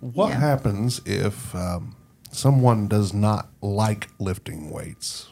What 0.00 0.30
Yeah. 0.30 0.40
happens 0.40 1.00
if 1.06 1.54
um, 1.54 1.94
someone 2.32 2.88
does 2.88 3.12
not 3.12 3.48
like 3.60 4.08
lifting 4.18 4.70
weights? 4.70 5.28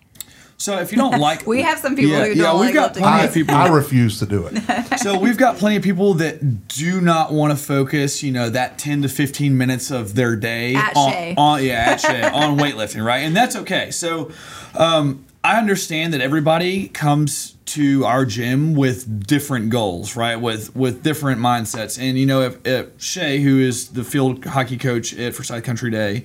So 0.59 0.79
if 0.79 0.93
you 0.93 0.99
don't 0.99 1.19
like 1.29 1.47
We 1.47 1.63
have 1.63 1.79
some 1.79 1.97
people 1.97 2.13
Yeah, 2.13 2.25
who 2.27 2.31
yeah, 2.33 2.43
don't 2.43 2.55
yeah, 2.57 2.61
we've 2.61 2.67
like 2.67 2.75
got 2.75 2.83
lifting 2.89 3.03
plenty 3.05 3.23
I, 3.23 3.25
of 3.27 3.35
people 3.35 3.55
I 3.55 3.69
refuse 3.69 4.19
to 4.19 4.27
do 4.27 4.47
it. 4.51 4.99
so 4.99 5.19
we've 5.19 5.39
got 5.39 5.57
plenty 5.57 5.77
of 5.77 5.83
people 5.83 6.15
that 6.15 6.69
do 6.69 7.01
not 7.01 7.33
want 7.33 7.57
to 7.57 7.65
focus, 7.65 8.23
you 8.23 8.33
know, 8.33 8.51
that 8.51 8.79
10 8.79 9.03
to 9.03 9.09
15 9.09 9.57
minutes 9.57 9.91
of 9.91 10.15
their 10.15 10.37
day 10.37 10.75
At 10.75 10.97
on, 10.97 11.13
Shay. 11.13 11.35
on 11.39 11.65
yeah, 11.65 11.75
at 11.93 12.01
Shay, 12.01 12.23
on 12.33 12.59
weightlifting, 12.59 13.05
right? 13.05 13.19
And 13.21 13.35
that's 13.37 13.57
okay. 13.57 13.91
So 13.91 14.31
um, 14.75 15.25
I 15.45 15.59
understand 15.59 16.13
that 16.15 16.21
everybody 16.21 16.89
comes 16.89 17.55
to 17.67 18.05
our 18.07 18.25
gym 18.25 18.75
with 18.75 19.27
different 19.27 19.69
goals, 19.71 20.17
right? 20.17 20.37
With 20.41 20.75
with 20.75 21.03
different 21.03 21.41
mindsets. 21.41 22.01
And 22.01 22.19
you 22.19 22.25
know, 22.27 22.41
if, 22.41 22.59
if 22.67 22.89
Shay, 23.01 23.41
who 23.41 23.59
is 23.61 23.89
the 23.89 24.05
field 24.05 24.45
hockey 24.45 24.79
coach 24.79 25.15
at 25.17 25.35
Forsyth 25.35 25.63
Country 25.65 25.91
Day, 25.91 26.25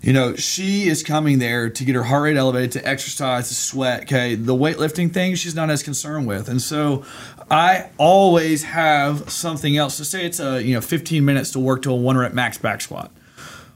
you 0.00 0.12
know, 0.12 0.34
she 0.34 0.88
is 0.88 1.02
coming 1.02 1.38
there 1.38 1.68
to 1.68 1.84
get 1.84 1.94
her 1.94 2.02
heart 2.02 2.22
rate 2.22 2.36
elevated, 2.36 2.72
to 2.72 2.88
exercise, 2.88 3.48
to 3.48 3.54
sweat. 3.54 4.02
Okay, 4.02 4.34
the 4.34 4.54
weightlifting 4.54 5.12
thing 5.12 5.34
she's 5.34 5.54
not 5.54 5.70
as 5.70 5.82
concerned 5.82 6.26
with, 6.26 6.48
and 6.48 6.60
so 6.60 7.04
I 7.50 7.90
always 7.98 8.64
have 8.64 9.30
something 9.30 9.76
else. 9.76 9.96
So 9.96 10.04
say 10.04 10.24
it's 10.24 10.40
a 10.40 10.62
you 10.62 10.74
know 10.74 10.80
15 10.80 11.24
minutes 11.24 11.50
to 11.52 11.58
work 11.58 11.82
to 11.82 11.90
a 11.90 11.96
one 11.96 12.16
rep 12.16 12.32
max 12.32 12.56
back 12.56 12.80
squat. 12.80 13.12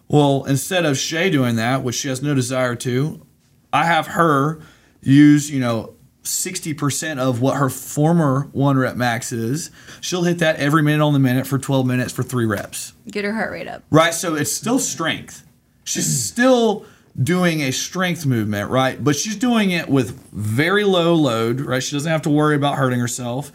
Well, 0.08 0.44
instead 0.44 0.84
of 0.84 0.96
Shay 0.96 1.30
doing 1.30 1.56
that, 1.56 1.82
which 1.82 1.96
she 1.96 2.08
has 2.08 2.22
no 2.22 2.34
desire 2.34 2.74
to, 2.76 3.20
I 3.72 3.84
have 3.84 4.08
her 4.08 4.60
use, 5.02 5.50
you 5.50 5.60
know, 5.60 5.94
60% 6.22 7.18
of 7.18 7.40
what 7.40 7.56
her 7.56 7.68
former 7.68 8.48
one 8.52 8.78
rep 8.78 8.96
max 8.96 9.32
is. 9.32 9.70
She'll 10.00 10.22
hit 10.22 10.38
that 10.38 10.56
every 10.56 10.82
minute 10.82 11.04
on 11.04 11.12
the 11.12 11.18
minute 11.18 11.46
for 11.46 11.58
12 11.58 11.86
minutes 11.86 12.12
for 12.12 12.22
three 12.22 12.46
reps. 12.46 12.92
Get 13.10 13.24
her 13.24 13.32
heart 13.32 13.50
rate 13.52 13.68
up. 13.68 13.82
Right? 13.90 14.14
So 14.14 14.34
it's 14.34 14.52
still 14.52 14.78
strength. 14.78 15.44
She's 15.84 16.24
still 16.24 16.86
doing 17.20 17.60
a 17.60 17.70
strength 17.70 18.26
movement, 18.26 18.70
right? 18.70 19.02
But 19.02 19.16
she's 19.16 19.36
doing 19.36 19.70
it 19.70 19.88
with 19.88 20.18
very 20.32 20.84
low 20.84 21.14
load, 21.14 21.60
right? 21.60 21.82
She 21.82 21.94
doesn't 21.94 22.10
have 22.10 22.22
to 22.22 22.30
worry 22.30 22.56
about 22.56 22.76
hurting 22.76 22.98
herself. 22.98 23.52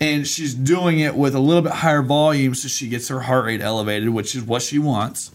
And 0.00 0.26
she's 0.26 0.54
doing 0.54 1.00
it 1.00 1.14
with 1.14 1.34
a 1.34 1.38
little 1.38 1.62
bit 1.62 1.72
higher 1.72 2.02
volume 2.02 2.54
so 2.54 2.68
she 2.68 2.88
gets 2.88 3.08
her 3.08 3.20
heart 3.20 3.44
rate 3.44 3.60
elevated, 3.60 4.08
which 4.08 4.34
is 4.34 4.42
what 4.42 4.62
she 4.62 4.78
wants. 4.78 5.30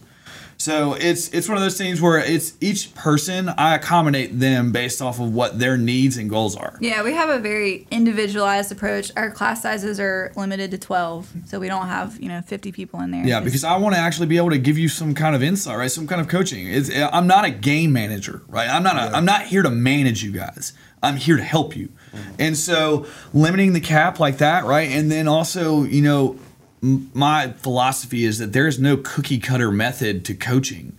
So 0.60 0.94
it's 0.94 1.28
it's 1.28 1.48
one 1.48 1.56
of 1.56 1.62
those 1.62 1.78
things 1.78 2.00
where 2.00 2.18
it's 2.18 2.54
each 2.60 2.92
person 2.96 3.48
I 3.48 3.76
accommodate 3.76 4.40
them 4.40 4.72
based 4.72 5.00
off 5.00 5.20
of 5.20 5.32
what 5.32 5.60
their 5.60 5.76
needs 5.76 6.16
and 6.16 6.28
goals 6.28 6.56
are. 6.56 6.76
Yeah, 6.80 7.04
we 7.04 7.14
have 7.14 7.28
a 7.28 7.38
very 7.38 7.86
individualized 7.92 8.72
approach. 8.72 9.12
Our 9.16 9.30
class 9.30 9.62
sizes 9.62 10.00
are 10.00 10.32
limited 10.34 10.72
to 10.72 10.78
12, 10.78 11.32
so 11.46 11.60
we 11.60 11.68
don't 11.68 11.86
have, 11.86 12.20
you 12.20 12.28
know, 12.28 12.42
50 12.42 12.72
people 12.72 13.00
in 13.00 13.12
there. 13.12 13.24
Yeah, 13.24 13.38
because 13.38 13.62
I 13.62 13.76
want 13.76 13.94
to 13.94 14.00
actually 14.00 14.26
be 14.26 14.36
able 14.36 14.50
to 14.50 14.58
give 14.58 14.76
you 14.76 14.88
some 14.88 15.14
kind 15.14 15.36
of 15.36 15.44
insight, 15.44 15.78
right? 15.78 15.90
Some 15.90 16.08
kind 16.08 16.20
of 16.20 16.26
coaching. 16.26 16.66
It's, 16.66 16.90
I'm 16.92 17.28
not 17.28 17.44
a 17.44 17.50
game 17.50 17.92
manager, 17.92 18.42
right? 18.48 18.68
I'm 18.68 18.82
not. 18.82 18.96
A, 18.96 19.16
I'm 19.16 19.24
not 19.24 19.42
here 19.42 19.62
to 19.62 19.70
manage 19.70 20.24
you 20.24 20.32
guys. 20.32 20.72
I'm 21.04 21.16
here 21.16 21.36
to 21.36 21.42
help 21.44 21.76
you. 21.76 21.90
Mm-hmm. 22.10 22.34
And 22.40 22.56
so 22.56 23.06
limiting 23.32 23.74
the 23.74 23.80
cap 23.80 24.18
like 24.18 24.38
that, 24.38 24.64
right? 24.64 24.88
And 24.88 25.08
then 25.08 25.28
also, 25.28 25.84
you 25.84 26.02
know, 26.02 26.32
m- 26.32 26.40
my 26.80 27.52
philosophy 27.52 28.24
is 28.24 28.38
that 28.38 28.52
there 28.52 28.66
is 28.66 28.78
no 28.78 28.96
cookie 28.96 29.38
cutter 29.38 29.70
method 29.70 30.24
to 30.26 30.34
coaching, 30.34 30.96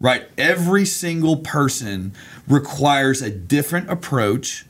right? 0.00 0.24
Every 0.38 0.84
single 0.84 1.38
person 1.38 2.12
requires 2.48 3.22
a 3.22 3.30
different 3.30 3.90
approach, 3.90 4.64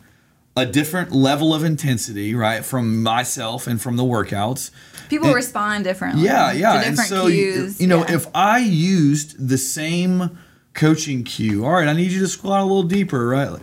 a 0.56 0.66
different 0.66 1.12
level 1.12 1.54
of 1.54 1.62
intensity, 1.62 2.34
right? 2.34 2.64
From 2.64 3.02
myself 3.02 3.66
and 3.66 3.80
from 3.80 3.96
the 3.96 4.02
workouts. 4.02 4.70
people 5.08 5.28
and- 5.28 5.34
respond 5.34 5.84
differently. 5.84 6.24
Yeah, 6.24 6.52
yeah. 6.52 6.82
And 6.82 6.98
so, 6.98 7.26
you, 7.26 7.52
cues. 7.52 7.80
you 7.80 7.86
know, 7.86 8.00
yeah. 8.00 8.14
if 8.14 8.26
I 8.34 8.58
used 8.58 9.48
the 9.48 9.58
same 9.58 10.38
coaching 10.74 11.24
cue, 11.24 11.64
all 11.64 11.72
right, 11.72 11.88
I 11.88 11.92
need 11.92 12.10
you 12.10 12.20
to 12.20 12.28
squat 12.28 12.60
a 12.60 12.64
little 12.64 12.82
deeper, 12.82 13.28
right? 13.28 13.58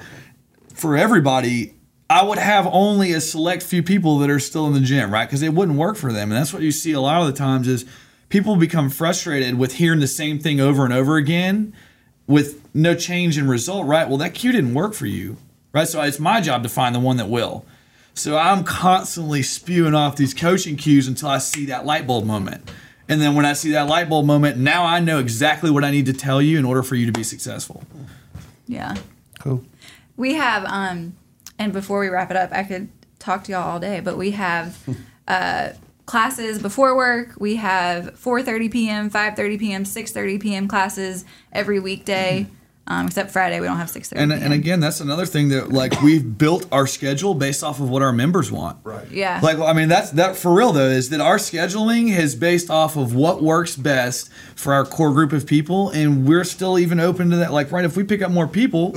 For 0.73 0.95
everybody, 0.95 1.73
I 2.09 2.23
would 2.23 2.37
have 2.37 2.67
only 2.67 3.11
a 3.11 3.19
select 3.19 3.63
few 3.63 3.83
people 3.83 4.19
that 4.19 4.29
are 4.29 4.39
still 4.39 4.65
in 4.67 4.73
the 4.73 4.79
gym, 4.79 5.11
right? 5.11 5.25
Because 5.25 5.41
it 5.41 5.53
wouldn't 5.53 5.77
work 5.77 5.97
for 5.97 6.13
them. 6.13 6.31
And 6.31 6.39
that's 6.39 6.53
what 6.53 6.61
you 6.61 6.71
see 6.71 6.93
a 6.93 7.01
lot 7.01 7.21
of 7.21 7.27
the 7.27 7.33
times 7.33 7.67
is 7.67 7.85
people 8.29 8.55
become 8.55 8.89
frustrated 8.89 9.55
with 9.57 9.73
hearing 9.73 9.99
the 9.99 10.07
same 10.07 10.39
thing 10.39 10.61
over 10.61 10.85
and 10.85 10.93
over 10.93 11.17
again 11.17 11.73
with 12.25 12.63
no 12.73 12.95
change 12.95 13.37
in 13.37 13.47
result, 13.47 13.85
right? 13.87 14.07
Well, 14.07 14.17
that 14.17 14.33
cue 14.33 14.51
didn't 14.51 14.73
work 14.73 14.93
for 14.93 15.05
you, 15.05 15.37
right? 15.73 15.87
So 15.87 16.01
it's 16.01 16.19
my 16.19 16.39
job 16.39 16.63
to 16.63 16.69
find 16.69 16.95
the 16.95 16.99
one 16.99 17.17
that 17.17 17.29
will. 17.29 17.65
So 18.13 18.37
I'm 18.37 18.63
constantly 18.63 19.43
spewing 19.43 19.93
off 19.93 20.15
these 20.15 20.33
coaching 20.33 20.75
cues 20.75 21.07
until 21.07 21.29
I 21.29 21.37
see 21.37 21.65
that 21.67 21.85
light 21.85 22.07
bulb 22.07 22.25
moment. 22.25 22.69
And 23.09 23.21
then 23.21 23.35
when 23.35 23.45
I 23.45 23.53
see 23.53 23.71
that 23.71 23.87
light 23.87 24.09
bulb 24.09 24.25
moment, 24.25 24.57
now 24.57 24.85
I 24.85 24.99
know 24.99 25.19
exactly 25.19 25.71
what 25.71 25.83
I 25.83 25.91
need 25.91 26.07
to 26.07 26.13
tell 26.13 26.41
you 26.41 26.57
in 26.57 26.65
order 26.65 26.83
for 26.83 26.95
you 26.95 27.05
to 27.05 27.11
be 27.11 27.23
successful. 27.23 27.83
yeah. 28.65 28.95
Cool. 29.39 29.63
We 30.17 30.33
have, 30.33 30.65
um, 30.65 31.15
and 31.59 31.73
before 31.73 31.99
we 31.99 32.07
wrap 32.09 32.31
it 32.31 32.37
up, 32.37 32.51
I 32.51 32.63
could 32.63 32.89
talk 33.19 33.43
to 33.45 33.51
y'all 33.51 33.69
all 33.69 33.79
day, 33.79 33.99
but 33.99 34.17
we 34.17 34.31
have 34.31 34.77
uh, 35.27 35.69
classes 36.05 36.61
before 36.61 36.95
work. 36.95 37.33
We 37.39 37.57
have 37.57 38.15
4:30 38.19 38.71
p.m., 38.71 39.09
5:30 39.09 39.59
p.m., 39.59 39.83
6:30 39.83 40.41
p.m. 40.41 40.67
classes 40.67 41.25
every 41.51 41.79
weekday, 41.79 42.47
um, 42.87 43.07
except 43.07 43.31
Friday. 43.31 43.59
We 43.59 43.67
don't 43.67 43.77
have 43.77 43.89
6:30. 43.89 44.13
And 44.15 44.31
p.m. 44.31 44.43
and 44.43 44.53
again, 44.53 44.79
that's 44.79 45.01
another 45.01 45.25
thing 45.25 45.49
that 45.49 45.71
like 45.71 46.01
we've 46.01 46.37
built 46.37 46.65
our 46.71 46.87
schedule 46.87 47.33
based 47.33 47.63
off 47.63 47.79
of 47.79 47.89
what 47.89 48.01
our 48.01 48.13
members 48.13 48.51
want. 48.51 48.77
Right. 48.83 49.09
yeah, 49.11 49.39
Like 49.43 49.59
I 49.59 49.73
mean 49.73 49.89
that's 49.89 50.11
that 50.11 50.35
for 50.37 50.53
real 50.53 50.71
though 50.71 50.89
is 50.89 51.09
that 51.09 51.19
our 51.21 51.37
scheduling 51.37 52.17
is 52.17 52.35
based 52.35 52.69
off 52.69 52.95
of 52.95 53.13
what 53.13 53.43
works 53.43 53.75
best 53.75 54.31
for 54.55 54.73
our 54.73 54.85
core 54.85 55.11
group 55.11 55.33
of 55.33 55.45
people 55.45 55.89
and 55.89 56.25
we're 56.27 56.43
still 56.45 56.79
even 56.79 56.99
open 56.99 57.29
to 57.31 57.35
that 57.37 57.51
like 57.51 57.71
right 57.71 57.85
if 57.85 57.97
we 57.97 58.03
pick 58.03 58.21
up 58.21 58.31
more 58.31 58.47
people 58.47 58.95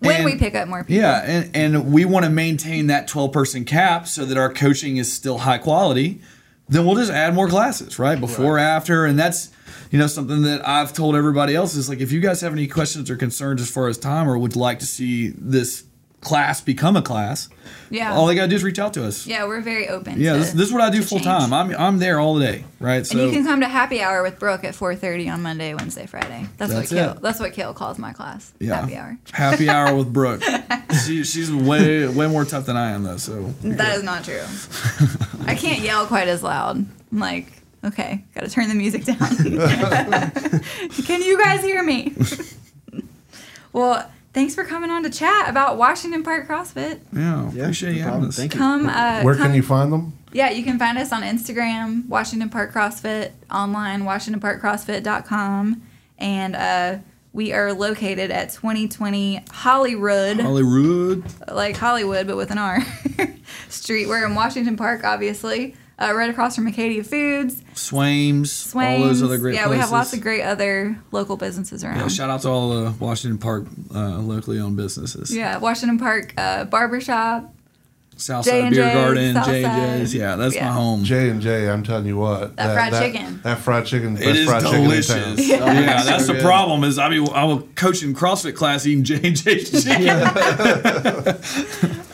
when 0.00 0.16
and- 0.16 0.24
we 0.24 0.36
pick 0.36 0.54
up 0.54 0.68
more 0.68 0.84
people. 0.84 1.02
Yeah, 1.02 1.22
and, 1.24 1.56
and 1.56 1.92
we 1.92 2.04
want 2.04 2.24
to 2.24 2.30
maintain 2.30 2.88
that 2.88 3.08
12 3.08 3.32
person 3.32 3.64
cap 3.64 4.08
so 4.08 4.24
that 4.24 4.36
our 4.36 4.52
coaching 4.52 4.96
is 4.96 5.12
still 5.12 5.38
high 5.38 5.58
quality, 5.58 6.20
then 6.68 6.86
we'll 6.86 6.96
just 6.96 7.10
add 7.10 7.34
more 7.34 7.48
classes, 7.48 7.98
right? 7.98 8.18
Before, 8.18 8.58
after. 8.58 9.04
And 9.04 9.18
that's, 9.18 9.50
you 9.90 9.98
know, 9.98 10.06
something 10.06 10.42
that 10.42 10.66
I've 10.66 10.92
told 10.92 11.16
everybody 11.16 11.54
else 11.54 11.74
is 11.74 11.88
like, 11.88 12.00
if 12.00 12.12
you 12.12 12.20
guys 12.20 12.40
have 12.42 12.52
any 12.52 12.66
questions 12.66 13.10
or 13.10 13.16
concerns 13.16 13.60
as 13.60 13.70
far 13.70 13.88
as 13.88 13.98
time 13.98 14.28
or 14.28 14.38
would 14.38 14.56
like 14.56 14.78
to 14.78 14.86
see 14.86 15.28
this 15.36 15.84
class 16.20 16.60
become 16.60 16.96
a 16.96 17.02
class, 17.02 17.48
Yeah. 17.88 18.12
all 18.14 18.26
they 18.26 18.34
got 18.34 18.42
to 18.42 18.48
do 18.48 18.54
is 18.56 18.62
reach 18.62 18.78
out 18.78 18.92
to 18.94 19.06
us. 19.06 19.26
Yeah, 19.26 19.46
we're 19.46 19.62
very 19.62 19.88
open. 19.88 20.20
Yeah, 20.20 20.34
to- 20.34 20.38
this, 20.40 20.52
this 20.52 20.66
is 20.68 20.72
what 20.72 20.82
I 20.82 20.90
do 20.90 21.00
full 21.02 21.18
change. 21.18 21.24
time. 21.24 21.52
I'm, 21.54 21.74
I'm 21.74 21.98
there 21.98 22.20
all 22.20 22.38
day, 22.38 22.64
right? 22.78 23.06
So 23.06 23.18
And 23.18 23.26
you 23.28 23.32
can 23.34 23.46
come 23.46 23.60
to 23.60 23.68
happy 23.68 24.02
hour 24.02 24.22
with 24.22 24.38
Brooke 24.38 24.62
at 24.64 24.74
4:30 24.74 25.32
on 25.32 25.42
Monday, 25.42 25.72
Wednesday, 25.74 26.04
Friday. 26.06 26.46
That's, 26.58 26.72
That's 26.74 26.90
what 26.90 26.98
Kale. 26.98 27.10
it. 27.12 27.22
That's 27.22 27.40
what 27.40 27.52
Kale 27.54 27.72
calls 27.72 27.98
my 27.98 28.12
class. 28.12 28.52
yeah, 28.60 28.80
Happy 28.82 28.96
hour. 28.96 29.18
Happy 29.32 29.68
hour 29.70 29.94
with 29.96 30.12
Brooke. 30.12 30.42
she, 31.06 31.24
she's 31.24 31.50
way 31.50 32.06
way 32.06 32.26
more 32.28 32.44
tough 32.44 32.66
than 32.66 32.76
I 32.76 32.90
am 32.90 33.02
though. 33.04 33.16
So 33.16 33.54
That 33.62 33.96
is 33.96 34.02
not 34.02 34.24
true. 34.24 34.42
I 35.46 35.54
can't 35.54 35.80
yell 35.80 36.06
quite 36.06 36.28
as 36.28 36.42
loud. 36.42 36.76
I'm 37.12 37.18
like, 37.18 37.50
okay, 37.82 38.24
got 38.34 38.44
to 38.44 38.50
turn 38.50 38.68
the 38.68 38.74
music 38.74 39.04
down. 39.06 39.16
Can 41.06 41.22
you 41.22 41.38
guys 41.38 41.62
hear 41.62 41.82
me? 41.82 42.14
well, 43.72 44.10
thanks 44.32 44.54
for 44.54 44.64
coming 44.64 44.90
on 44.90 45.02
to 45.02 45.10
chat 45.10 45.48
about 45.48 45.76
Washington 45.76 46.22
Park 46.22 46.46
CrossFit. 46.48 47.00
yeah, 47.12 47.50
Yeah, 47.52 47.62
appreciate 47.62 47.92
no 47.92 47.96
you 47.98 48.02
having 48.04 48.24
us. 48.28 48.36
Thank 48.36 48.54
you. 48.54 48.58
Come. 48.60 48.86
Uh, 48.88 49.22
Where 49.22 49.34
come- 49.34 49.46
can 49.48 49.54
you 49.54 49.62
find 49.62 49.92
them? 49.92 50.12
Yeah, 50.32 50.50
you 50.50 50.62
can 50.62 50.78
find 50.78 50.96
us 50.96 51.12
on 51.12 51.22
Instagram, 51.22 52.06
Washington 52.08 52.48
Park 52.50 52.72
CrossFit, 52.72 53.32
online, 53.50 54.02
WashingtonParkCrossFit.com. 54.04 55.82
And 56.18 56.56
uh, 56.56 56.98
we 57.32 57.52
are 57.52 57.72
located 57.72 58.30
at 58.30 58.50
2020 58.50 59.44
Hollyrood, 59.50 60.40
Hollywood. 60.40 61.24
like 61.50 61.76
Hollywood, 61.76 62.26
but 62.26 62.36
with 62.36 62.50
an 62.50 62.58
R, 62.58 62.78
Street. 63.68 64.06
We're 64.08 64.24
in 64.26 64.34
Washington 64.34 64.76
Park, 64.76 65.02
obviously. 65.04 65.74
Uh, 66.00 66.12
right 66.14 66.30
across 66.30 66.56
from 66.56 66.66
Acadia 66.66 67.04
Foods, 67.04 67.62
Swaim's, 67.74 68.50
Swains. 68.52 69.00
all 69.02 69.08
those 69.08 69.22
other 69.22 69.38
great 69.38 69.54
yeah, 69.54 69.66
places. 69.66 69.76
we 69.76 69.80
have 69.80 69.92
lots 69.92 70.12
of 70.12 70.20
great 70.20 70.42
other 70.42 70.98
local 71.12 71.36
businesses 71.36 71.84
around. 71.84 71.98
Yeah, 71.98 72.08
shout 72.08 72.30
out 72.30 72.42
to 72.42 72.48
all 72.48 72.70
the 72.84 72.90
Washington 72.92 73.38
Park 73.38 73.66
uh, 73.94 74.18
locally 74.18 74.58
owned 74.58 74.76
businesses. 74.76 75.34
Yeah, 75.34 75.58
Washington 75.58 75.98
Park 75.98 76.34
uh, 76.36 76.64
Barbershop. 76.64 77.54
Southside 78.16 78.64
J&J's, 78.74 78.76
Beer 78.76 78.92
Garden, 78.92 79.34
Southside. 79.34 79.54
J 79.54 79.64
and 79.64 80.00
J's. 80.02 80.14
Yeah, 80.14 80.36
that's 80.36 80.54
Yeah. 80.54 80.66
my 80.66 80.72
home. 80.72 81.04
J 81.04 81.30
and 81.30 81.40
J, 81.40 81.70
I'm 81.70 81.82
telling 81.82 82.04
you 82.04 82.18
what. 82.18 82.54
That 82.56 82.74
fried 82.74 82.92
chicken. 83.02 83.40
That 83.44 83.58
fried 83.60 83.86
chicken. 83.86 84.16
It 84.18 84.20
best 84.20 84.38
is 84.40 84.46
fried 84.46 84.62
delicious. 84.62 85.08
chicken 85.08 85.38
in 85.54 85.58
town. 85.58 85.74
Yeah, 85.76 85.80
Yeah. 85.80 86.02
that's 86.02 86.26
So 86.26 86.34
the 86.34 86.34
good. 86.34 86.42
problem. 86.44 86.84
Is 86.84 86.98
I 86.98 87.08
mean 87.08 87.26
I 87.32 87.44
was 87.44 87.62
coaching 87.76 88.14
CrossFit 88.14 88.56
class 88.56 88.86
eating 88.86 89.04
J 89.04 89.20
and 89.26 89.34
J 89.36 89.64
chicken. 89.64 90.08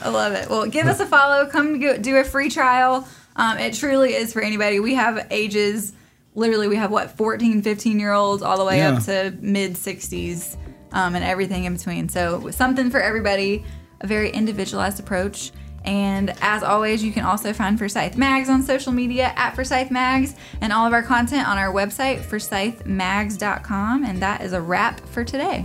I 0.03 0.09
love 0.09 0.33
it. 0.35 0.49
Well, 0.49 0.67
give 0.69 0.87
us 0.87 1.01
a 1.01 1.07
follow. 1.07 1.47
Come 1.49 1.81
do 1.81 2.17
a 2.19 2.25
free 2.25 2.51
trial. 2.51 3.09
Um, 3.37 3.59
it 3.59 3.75
truly 3.75 4.15
is 4.15 4.33
for 4.33 4.43
anybody. 4.43 4.81
We 4.81 4.95
have 4.95 5.27
ages, 5.31 5.93
literally, 6.35 6.69
we 6.69 6.77
have 6.77 6.91
what, 6.91 7.17
14, 7.17 7.63
15 7.63 8.01
year 8.01 8.13
olds, 8.13 8.43
all 8.43 8.59
the 8.59 8.65
way 8.65 8.83
up 8.83 9.03
to 9.05 9.37
mid 9.41 9.75
60s 9.75 10.57
um, 10.93 11.15
and 11.15 11.25
everything 11.25 11.65
in 11.65 11.75
between. 11.75 12.09
So, 12.09 12.51
something 12.51 12.91
for 12.91 13.01
everybody, 13.01 13.65
a 14.01 14.07
very 14.07 14.31
individualized 14.31 14.99
approach. 14.99 15.53
And 15.85 16.35
as 16.41 16.65
always, 16.65 17.05
you 17.05 17.13
can 17.13 17.25
also 17.25 17.53
find 17.53 17.79
Forsyth 17.79 18.17
Mags 18.17 18.49
on 18.49 18.63
social 18.63 18.91
media 18.93 19.33
at 19.37 19.55
Forsyth 19.55 19.91
Mags 19.93 20.35
and 20.61 20.73
all 20.73 20.85
of 20.85 20.93
our 20.93 21.03
content 21.03 21.47
on 21.49 21.59
our 21.59 21.73
website, 21.73 22.23
forsythmags.com. 22.23 24.05
And 24.05 24.21
that 24.21 24.41
is 24.41 24.53
a 24.53 24.61
wrap 24.61 24.99
for 25.01 25.23
today. 25.23 25.65